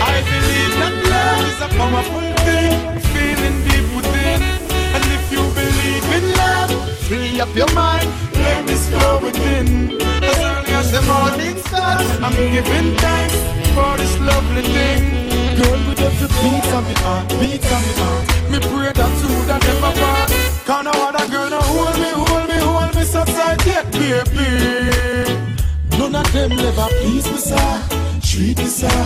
I 0.01 0.17
believe 0.31 0.75
that 0.81 0.95
love 1.13 1.41
is 1.51 1.61
a 1.63 1.69
powerful 1.79 2.29
thing, 2.47 3.01
feeling 3.13 3.59
deep 3.67 3.87
within. 3.97 4.43
And 4.95 5.05
if 5.17 5.31
you 5.31 5.43
believe 5.59 6.09
in 6.19 6.25
love, 6.37 6.71
free 7.07 7.41
up 7.41 7.55
your 7.55 7.73
mind, 7.73 8.09
let 8.35 8.67
this 8.67 8.89
flow 8.91 9.21
within. 9.23 10.01
As 10.23 10.39
early 10.39 10.73
as 10.75 10.91
the 10.91 11.03
morning 11.03 11.38
starts, 11.89 12.23
I'm 12.23 12.33
giving 12.53 12.97
thanks 12.97 13.35
for 13.75 13.97
this 13.97 14.19
lovely 14.21 14.63
thing. 14.63 15.03
Girl, 15.57 15.81
with 15.89 16.01
every 16.01 16.29
beat 16.43 16.67
of 16.77 16.85
me 16.87 16.95
heart, 17.05 17.29
beat 17.41 17.65
of 17.65 17.83
me 17.87 17.93
heart, 18.03 18.25
me 18.51 18.59
pray 18.71 18.93
that 18.93 19.13
you 19.23 19.33
that 19.49 19.63
never 19.69 19.93
part. 20.01 20.29
Can 20.67 20.85
no 20.85 20.93
other 21.07 21.27
girl 21.31 21.51
no 21.51 21.61
hold 21.61 21.97
me, 21.99 22.11
hold 22.11 22.49
me, 22.49 22.59
hold 22.59 22.95
me 22.95 23.03
so 23.05 23.25
tight 23.25 23.65
yet, 23.67 23.91
baby. 23.93 24.49
None 25.99 26.15
of 26.15 26.33
them 26.33 26.51
never 26.57 26.89
please 27.01 27.27
me, 27.31 27.39
sir. 27.39 27.83
Treat 28.23 28.59
me, 28.59 28.67
sir. 28.67 29.01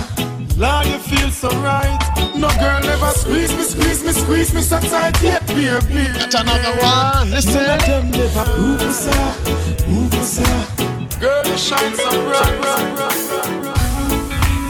Lord, 0.57 0.87
you 0.87 0.99
feel 0.99 1.31
so 1.31 1.49
right. 1.61 1.99
No 2.37 2.49
girl 2.61 2.81
never 2.81 3.11
squeeze 3.13 3.53
me, 3.57 3.63
squeeze 3.63 4.05
me, 4.05 4.13
squeeze 4.13 4.55
me 4.55 4.61
so 4.61 4.79
tight 4.81 5.23
yet, 5.23 5.47
baby. 5.47 6.05
That's 6.19 6.35
another 6.35 6.75
one. 6.83 7.31
Listen. 7.31 7.55
None 7.55 7.81
of 7.81 7.87
them 7.87 8.11
never 8.11 8.45
move 8.59 8.81
me, 8.81 8.93
sir. 8.93 9.87
Move 9.89 10.13
me, 10.13 10.23
sir. 10.23 10.82
Girl, 11.23 11.47
you 11.47 11.57
shine 11.57 11.95
so 11.95 12.11
bright. 12.27 12.59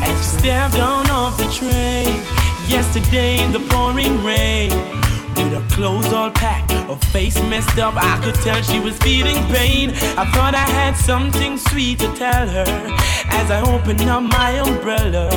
As 0.05 0.19
she 0.19 0.39
stepped 0.39 0.75
on 0.75 1.09
off 1.09 1.39
the 1.39 1.45
train 1.45 2.05
yesterday 2.69 3.43
in 3.43 3.53
the 3.53 3.61
pouring 3.71 4.23
rain. 4.23 4.69
With 5.35 5.51
her 5.55 5.67
clothes 5.75 6.13
all 6.13 6.31
packed, 6.31 6.73
her 6.73 6.97
face 7.11 7.41
messed 7.45 7.79
up, 7.79 7.95
I 7.97 8.21
could 8.23 8.35
tell 8.35 8.61
she 8.61 8.81
was 8.81 8.99
feeling 8.99 9.37
pain. 9.47 9.93
I 10.19 10.31
thought 10.35 10.55
I 10.55 10.69
had 10.69 10.95
something 10.95 11.57
sweet 11.57 12.01
to 12.01 12.15
tell 12.17 12.47
her 12.47 12.67
as 13.31 13.51
I 13.51 13.63
opened 13.75 14.03
up 14.03 14.23
my 14.23 14.51
umbrella. 14.59 15.31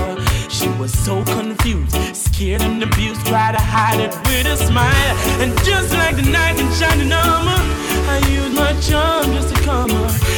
She 0.50 0.68
was 0.78 0.92
so 0.92 1.24
confused, 1.24 1.96
scared 2.14 2.62
and 2.62 2.84
abused, 2.84 3.26
tried 3.26 3.54
to 3.54 3.62
hide 3.64 4.02
it 4.02 4.14
with 4.28 4.48
a 4.48 4.58
smile. 4.58 5.16
And 5.40 5.58
just 5.64 5.94
like 5.94 6.18
the 6.18 6.30
knight 6.30 6.60
in 6.60 6.70
shining 6.74 7.14
armor, 7.14 7.62
I 8.12 8.18
used 8.36 8.54
my 8.54 8.74
charm 8.82 9.28
just 9.32 9.56
to 9.56 9.62
calm 9.62 9.90
her. 9.90 10.36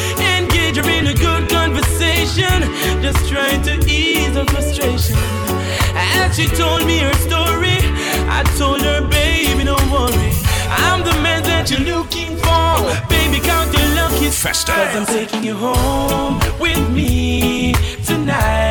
Engage 0.47 0.77
her 0.77 0.89
in 0.89 1.07
a 1.07 1.13
good 1.13 1.49
conversation, 1.49 2.61
just 3.01 3.27
trying 3.27 3.61
to 3.63 3.73
ease 3.85 4.33
her 4.35 4.45
frustration. 4.45 5.17
As 5.93 6.37
she 6.37 6.47
told 6.47 6.85
me 6.85 6.99
her 6.99 7.13
story, 7.15 7.79
I 8.29 8.43
told 8.57 8.81
her, 8.81 9.01
baby, 9.09 9.65
don't 9.65 9.91
worry. 9.91 10.31
I'm 10.69 11.03
the 11.03 11.13
man 11.21 11.43
that 11.43 11.69
you're 11.69 11.81
looking 11.81 12.37
for. 12.37 13.09
Baby, 13.09 13.41
count 13.45 13.73
your 13.73 13.87
lucky 13.95 14.29
Festa. 14.29 14.71
Cause 14.71 14.95
I'm 14.95 15.05
taking 15.05 15.43
you 15.43 15.55
home 15.55 16.39
with 16.59 16.89
me 16.91 17.73
tonight. 18.05 18.66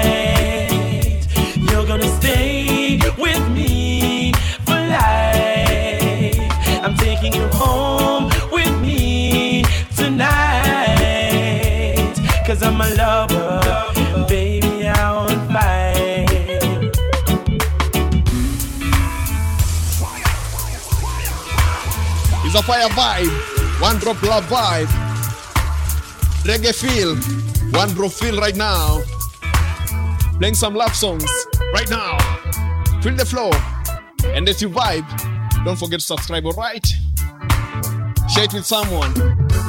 I'm 12.66 12.80
a 12.80 12.94
lover. 12.96 14.26
Baby, 14.26 14.88
I 14.88 15.12
won't 15.12 15.52
fight. 15.52 16.26
It's 22.44 22.56
a 22.56 22.62
fire 22.62 22.88
vibe. 22.88 23.80
One 23.80 23.98
drop 23.98 24.20
love 24.22 24.46
vibe. 24.46 24.88
Reggae 26.42 26.74
feel. 26.74 27.14
One 27.70 27.90
drop 27.90 28.10
feel 28.10 28.36
right 28.40 28.56
now. 28.56 29.00
Playing 30.38 30.54
some 30.54 30.74
love 30.74 30.94
songs 30.96 31.30
right 31.72 31.88
now. 31.88 32.18
Feel 33.00 33.14
the 33.14 33.24
flow. 33.24 33.52
And 34.34 34.48
as 34.48 34.60
you 34.60 34.70
vibe, 34.70 35.06
don't 35.64 35.78
forget 35.78 36.00
to 36.00 36.04
subscribe, 36.04 36.44
alright? 36.46 36.84
Share 38.28 38.44
it 38.44 38.52
with 38.52 38.66
someone. 38.66 39.14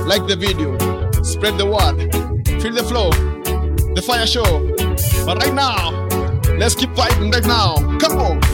Like 0.08 0.26
the 0.26 0.36
video. 0.36 0.76
Spread 1.22 1.60
the 1.60 1.66
word. 1.68 2.27
Feel 2.68 2.76
the 2.76 2.84
flow. 2.84 3.10
The 3.96 4.02
fire 4.02 4.28
show. 4.28 4.44
But 5.26 5.42
right 5.42 5.54
now, 5.54 6.06
let's 6.58 6.76
keep 6.76 6.94
fighting 6.98 7.32
right 7.32 7.46
now. 7.46 7.76
Come 7.98 8.18
on. 8.18 8.47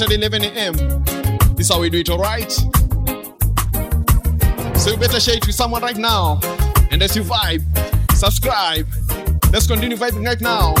Saturday, 0.00 0.16
11 0.16 0.44
a.m. 0.44 0.74
This 1.56 1.66
is 1.66 1.70
how 1.70 1.78
we 1.78 1.90
do 1.90 1.98
it, 1.98 2.08
all 2.08 2.16
right? 2.16 2.50
So 4.80 4.92
you 4.92 4.96
better 4.96 5.20
share 5.20 5.36
it 5.36 5.46
with 5.46 5.54
someone 5.54 5.82
right 5.82 5.98
now. 5.98 6.40
And 6.90 7.02
as 7.02 7.14
you 7.14 7.22
vibe, 7.22 7.60
subscribe. 8.16 8.88
Let's 9.52 9.66
continue 9.66 9.98
vibing 9.98 10.24
right 10.24 10.40
now. 10.40 10.74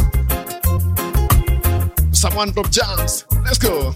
Someone 2.12 2.52
drop 2.52 2.70
jumps. 2.70 3.26
Let's 3.44 3.58
go. 3.58 3.92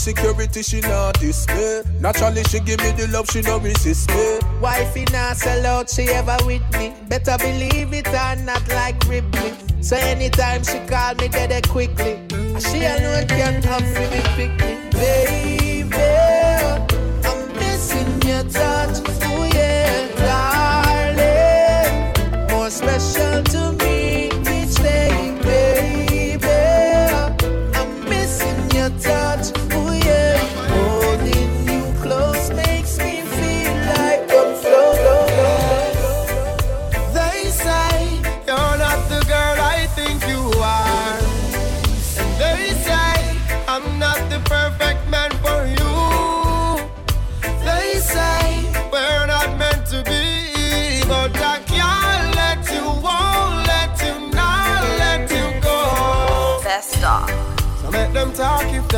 Security, 0.00 0.62
she 0.62 0.80
not 0.80 1.20
display. 1.20 1.82
Naturally, 2.00 2.42
she 2.44 2.58
give 2.60 2.80
me 2.80 2.90
the 2.92 3.06
love, 3.12 3.28
she 3.30 3.42
no 3.42 3.58
resist 3.58 4.08
me. 4.08 4.38
Wifey 4.58 5.04
not 5.12 5.36
sell 5.36 5.66
out, 5.66 5.90
she 5.90 6.04
ever 6.08 6.38
with 6.46 6.62
me. 6.78 6.94
Better 7.06 7.36
believe 7.36 7.92
it 7.92 8.08
or 8.08 8.34
not 8.42 8.66
like 8.70 8.96
Ripley. 9.06 9.52
So 9.82 9.96
anytime 9.96 10.64
she 10.64 10.78
call 10.86 11.16
me, 11.16 11.28
dead 11.28 11.68
quickly. 11.68 12.16
She 12.58 12.82
alone 12.86 13.28
can 13.28 13.62
have 13.62 13.82
me 13.82 14.22
quickly, 14.34 14.78
baby. 14.90 15.82
I'm 17.22 17.52
missing 17.56 18.22
your 18.22 18.44
time. 18.44 18.69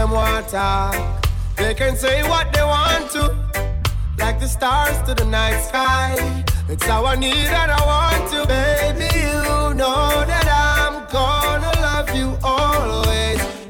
them 0.03 0.11
want 0.11 0.48
talk. 0.48 0.94
They 1.57 1.74
can 1.74 1.94
say 1.96 2.22
what 2.28 2.53
they 2.53 2.64
want 2.64 3.11
to, 3.12 3.24
like 4.18 4.40
the 4.40 4.48
stars 4.48 5.00
to 5.07 5.14
the 5.14 5.24
night 5.24 5.61
sky. 5.61 6.44
It's 6.68 6.84
how 6.86 7.05
I 7.07 7.14
need 7.14 7.50
and 7.61 7.70
I 7.70 7.80
want 7.92 8.22
to, 8.32 8.40
baby. 8.55 9.11
You 9.26 9.74
know 9.80 10.09
that 10.32 10.46
I'm 10.66 10.94
gonna 11.18 11.72
love 11.86 12.09
you 12.18 12.28
always. 12.42 13.61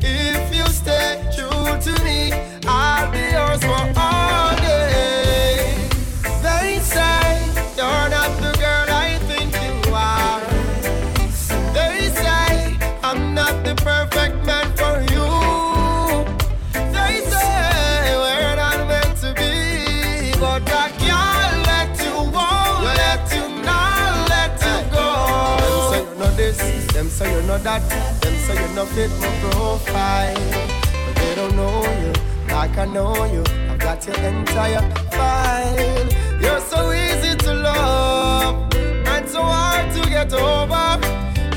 know 27.52 27.58
that. 27.64 27.82
Them 28.22 28.34
say 28.46 28.56
you 28.60 28.74
no 28.74 28.86
fit 28.86 29.10
my 29.20 29.30
profile, 29.40 30.34
but 31.04 31.14
they 31.16 31.34
don't 31.34 31.54
know 31.54 31.82
you 32.02 32.12
like 32.52 32.76
I 32.78 32.86
know 32.86 33.24
you. 33.24 33.44
I've 33.70 33.78
got 33.78 34.06
your 34.06 34.16
entire 34.16 34.84
file. 35.10 36.08
You're 36.40 36.60
so 36.60 36.92
easy 36.92 37.36
to 37.44 37.54
love 37.54 38.74
and 38.74 39.28
so 39.28 39.42
hard 39.42 39.92
to 39.96 40.00
get 40.08 40.32
over. 40.32 40.86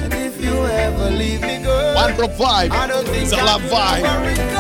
And 0.03 0.13
if 0.13 0.43
you 0.43 0.55
ever 0.65 1.09
leave 1.11 1.41
me, 1.41 1.63
girl, 1.63 1.95
one 1.95 2.13
from 2.15 2.31
five. 2.31 2.71
It's 2.73 3.31
a 3.31 3.37
love 3.37 3.61
vibe. 3.61 4.05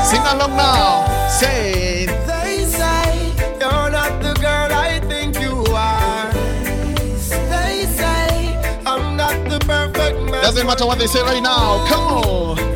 Sing 0.05 0.21
along 0.21 0.55
now. 0.55 1.29
Say. 1.39 2.34
matter 10.65 10.85
what 10.85 10.99
they 10.99 11.07
say 11.07 11.21
right 11.21 11.41
now. 11.41 11.85
Come 11.87 12.03
on. 12.07 12.74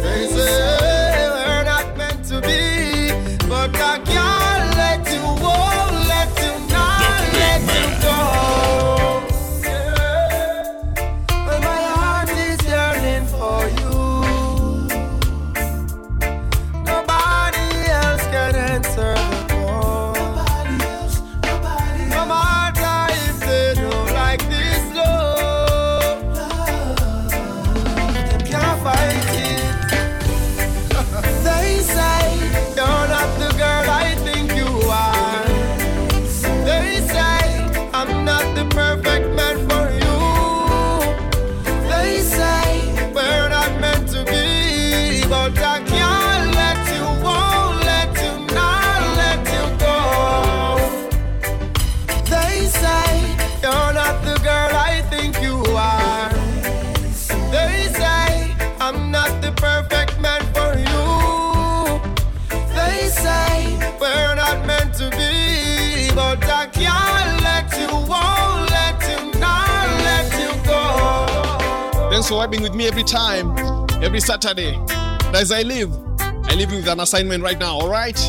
Thanks 72.20 72.32
for 72.32 72.45
vibing 72.45 72.61
with 72.61 72.76
me 72.76 72.86
every 72.86 73.05
time, 73.05 73.57
every 74.03 74.20
Saturday. 74.20 74.76
And 74.76 75.36
as 75.38 75.53
I 75.53 75.61
leave, 75.61 75.89
I 76.20 76.53
leave 76.53 76.70
you 76.70 76.80
with 76.80 76.89
an 76.89 76.99
assignment 76.99 77.41
right 77.41 77.57
now, 77.57 77.80
all 77.80 77.88
right? 77.88 78.20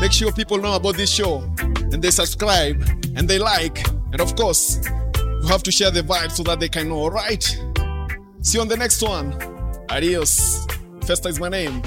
Make 0.00 0.12
sure 0.12 0.30
people 0.30 0.56
know 0.56 0.76
about 0.76 0.96
this 0.96 1.12
show 1.12 1.38
and 1.58 2.00
they 2.00 2.12
subscribe 2.12 2.80
and 3.16 3.26
they 3.26 3.40
like. 3.40 3.84
And 4.12 4.20
of 4.20 4.36
course, 4.36 4.78
you 5.16 5.48
have 5.48 5.64
to 5.64 5.72
share 5.72 5.90
the 5.90 6.02
vibe 6.02 6.30
so 6.30 6.44
that 6.44 6.60
they 6.60 6.68
can 6.68 6.90
know, 6.90 6.98
all 6.98 7.10
right? 7.10 7.42
See 8.40 8.58
you 8.58 8.60
on 8.60 8.68
the 8.68 8.76
next 8.76 9.02
one. 9.02 9.32
Adios. 9.90 10.64
Festa 11.04 11.28
is 11.28 11.40
my 11.40 11.48
name. 11.48 11.82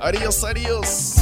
Adios, 0.00 0.42
adios. 0.42 1.18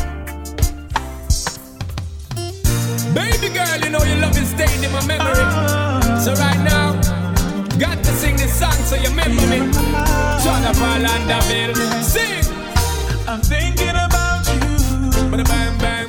Baby 3.13 3.53
girl, 3.53 3.79
you 3.83 3.91
know 3.91 4.05
your 4.05 4.19
love 4.19 4.39
is 4.39 4.51
staying 4.51 4.85
in 4.85 4.93
my 4.93 5.05
memory. 5.05 6.21
So 6.21 6.35
right 6.35 6.63
now, 6.63 7.04
got 7.79 7.99
to 8.05 8.13
sing 8.13 8.37
this 8.37 8.59
song 8.59 8.73
so 8.87 8.97
you 8.97 9.09
remember 9.09 9.47
me. 9.47 9.59
Fall 10.75 11.07
under 11.07 11.41
Bill. 11.49 11.75
Sing. 12.03 12.45
I'm 13.27 13.41
thinking 13.41 13.91
about 13.91 14.47
you. 14.47 14.61
Bada 15.31 15.45
bang, 15.45 15.79
bang, 15.79 16.04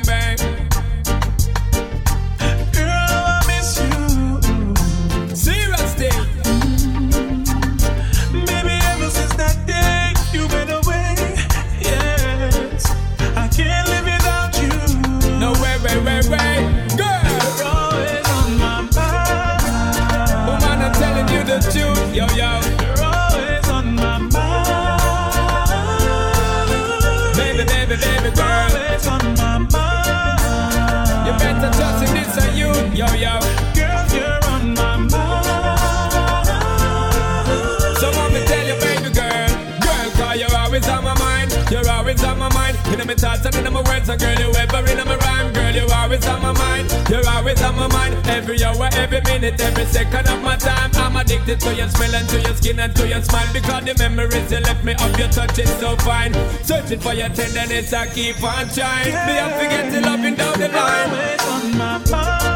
In 42.94 43.08
my 43.08 43.14
thoughts 43.16 43.46
and 43.46 43.56
in 43.56 43.74
my 43.74 43.82
words, 43.82 44.10
and 44.10 44.20
girl, 44.20 44.40
you 44.40 44.54
ever 44.54 44.80
in 44.92 44.98
my 44.98 45.16
rhyme, 45.18 45.54
girl, 45.54 45.74
you're 45.74 45.94
always 45.94 46.26
on 46.28 46.42
my 46.42 46.52
mind. 46.54 46.88
You're 47.10 47.28
always 47.28 47.62
on 47.62 47.76
my 47.76 47.88
mind. 47.88 48.16
Every 48.28 48.64
hour, 48.64 48.90
every 48.94 49.22
minute, 49.22 49.60
every 49.60 49.86
second 49.86 50.28
of 50.28 50.42
my 50.44 50.56
time. 50.56 50.92
I'm 50.96 51.16
addicted 51.16 51.60
to 51.62 51.76
your 51.76 51.90
smell 51.90 52.14
and 52.16 52.30
to 52.30 52.42
your 52.42 52.56
skin 52.56 52.80
and 52.80 52.96
to 52.96 53.08
your 53.08 53.22
smile 53.22 53.52
because 53.54 53.84
the 53.86 53.96
memories 53.98 54.52
you 54.52 54.60
left 54.60 54.84
me 54.84 54.94
of 54.94 55.20
your 55.20 55.30
touch 55.30 55.58
is 55.60 55.70
so 55.80 55.96
fine. 55.98 56.34
Searching 56.64 57.00
for 57.00 57.14
your 57.14 57.30
tenderness, 57.30 57.92
I 57.92 58.08
keep 58.08 58.42
on 58.44 58.70
trying. 58.70 59.14
Me, 59.28 59.40
I 59.40 59.52
forget 59.60 59.92
to 59.92 60.02
loving 60.02 60.36
down 60.36 60.60
the 60.60 60.70
line. 60.70 61.10
Always 61.10 61.42
on 61.42 61.78
my 61.78 62.12
mind. 62.12 62.55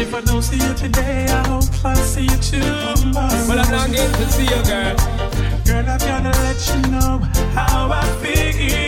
If 0.00 0.14
I 0.14 0.20
don't 0.20 0.42
see 0.42 0.56
you 0.56 0.74
today, 0.74 1.26
I 1.28 1.48
hope 1.48 1.64
I 1.84 1.94
see 1.94 2.22
you 2.22 2.38
tomorrow. 2.38 3.48
Well, 3.48 3.58
I'm 3.58 3.72
longing 3.72 4.12
to 4.12 4.26
see 4.30 4.44
you, 4.44 4.62
girl. 4.62 4.96
Girl, 5.66 5.88
I 5.88 5.98
gotta 5.98 6.30
let 6.46 6.60
you 6.68 6.90
know 6.92 7.18
how 7.52 7.90
I 7.90 8.04
feel. 8.22 8.87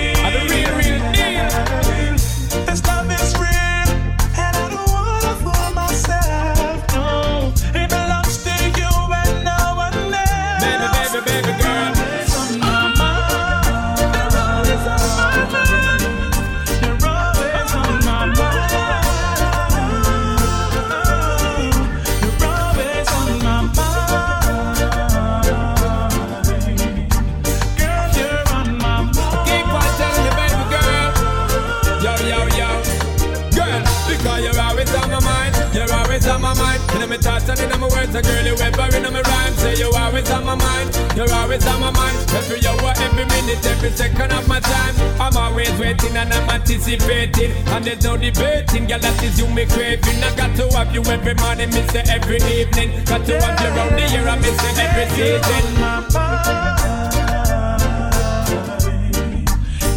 Words, 38.12 38.26
a 38.26 38.30
girl, 38.30 38.46
you 38.46 38.54
ever 38.54 38.96
in 38.96 39.02
my 39.12 39.20
rhyme. 39.20 39.54
Say 39.54 39.76
you're 39.76 39.96
always 39.96 40.30
on 40.30 40.44
my 40.44 40.54
mind. 40.54 40.96
You're 41.16 41.32
always 41.32 41.66
on 41.66 41.80
my 41.80 41.90
mind. 41.90 42.16
Every 42.32 42.66
hour, 42.66 42.92
every 42.96 43.24
minute, 43.26 43.64
every 43.66 43.90
second 43.90 44.32
of 44.32 44.48
my 44.48 44.60
time. 44.60 44.94
I'm 45.20 45.36
always 45.36 45.72
waiting 45.78 46.16
and 46.16 46.32
I'm 46.32 46.50
anticipating. 46.50 47.52
And 47.68 47.84
there's 47.84 48.02
no 48.04 48.16
debating, 48.16 48.86
girl, 48.86 48.98
that 48.98 49.22
is 49.22 49.38
you 49.38 49.46
me 49.48 49.66
craving. 49.66 50.22
I 50.22 50.34
got 50.36 50.56
to 50.56 50.68
have 50.76 50.94
you 50.94 51.02
every 51.02 51.34
morning, 51.34 51.70
miss 51.70 51.92
you 51.94 52.02
every 52.08 52.36
evening. 52.36 53.04
Got 53.04 53.26
to 53.26 53.40
have 53.40 53.60
you 53.60 53.68
around 53.68 53.92
the 53.94 54.08
year, 54.10 54.28
I 54.28 54.36
miss 54.38 54.62
you 54.62 54.70
every 54.84 55.06
season. 55.14 55.64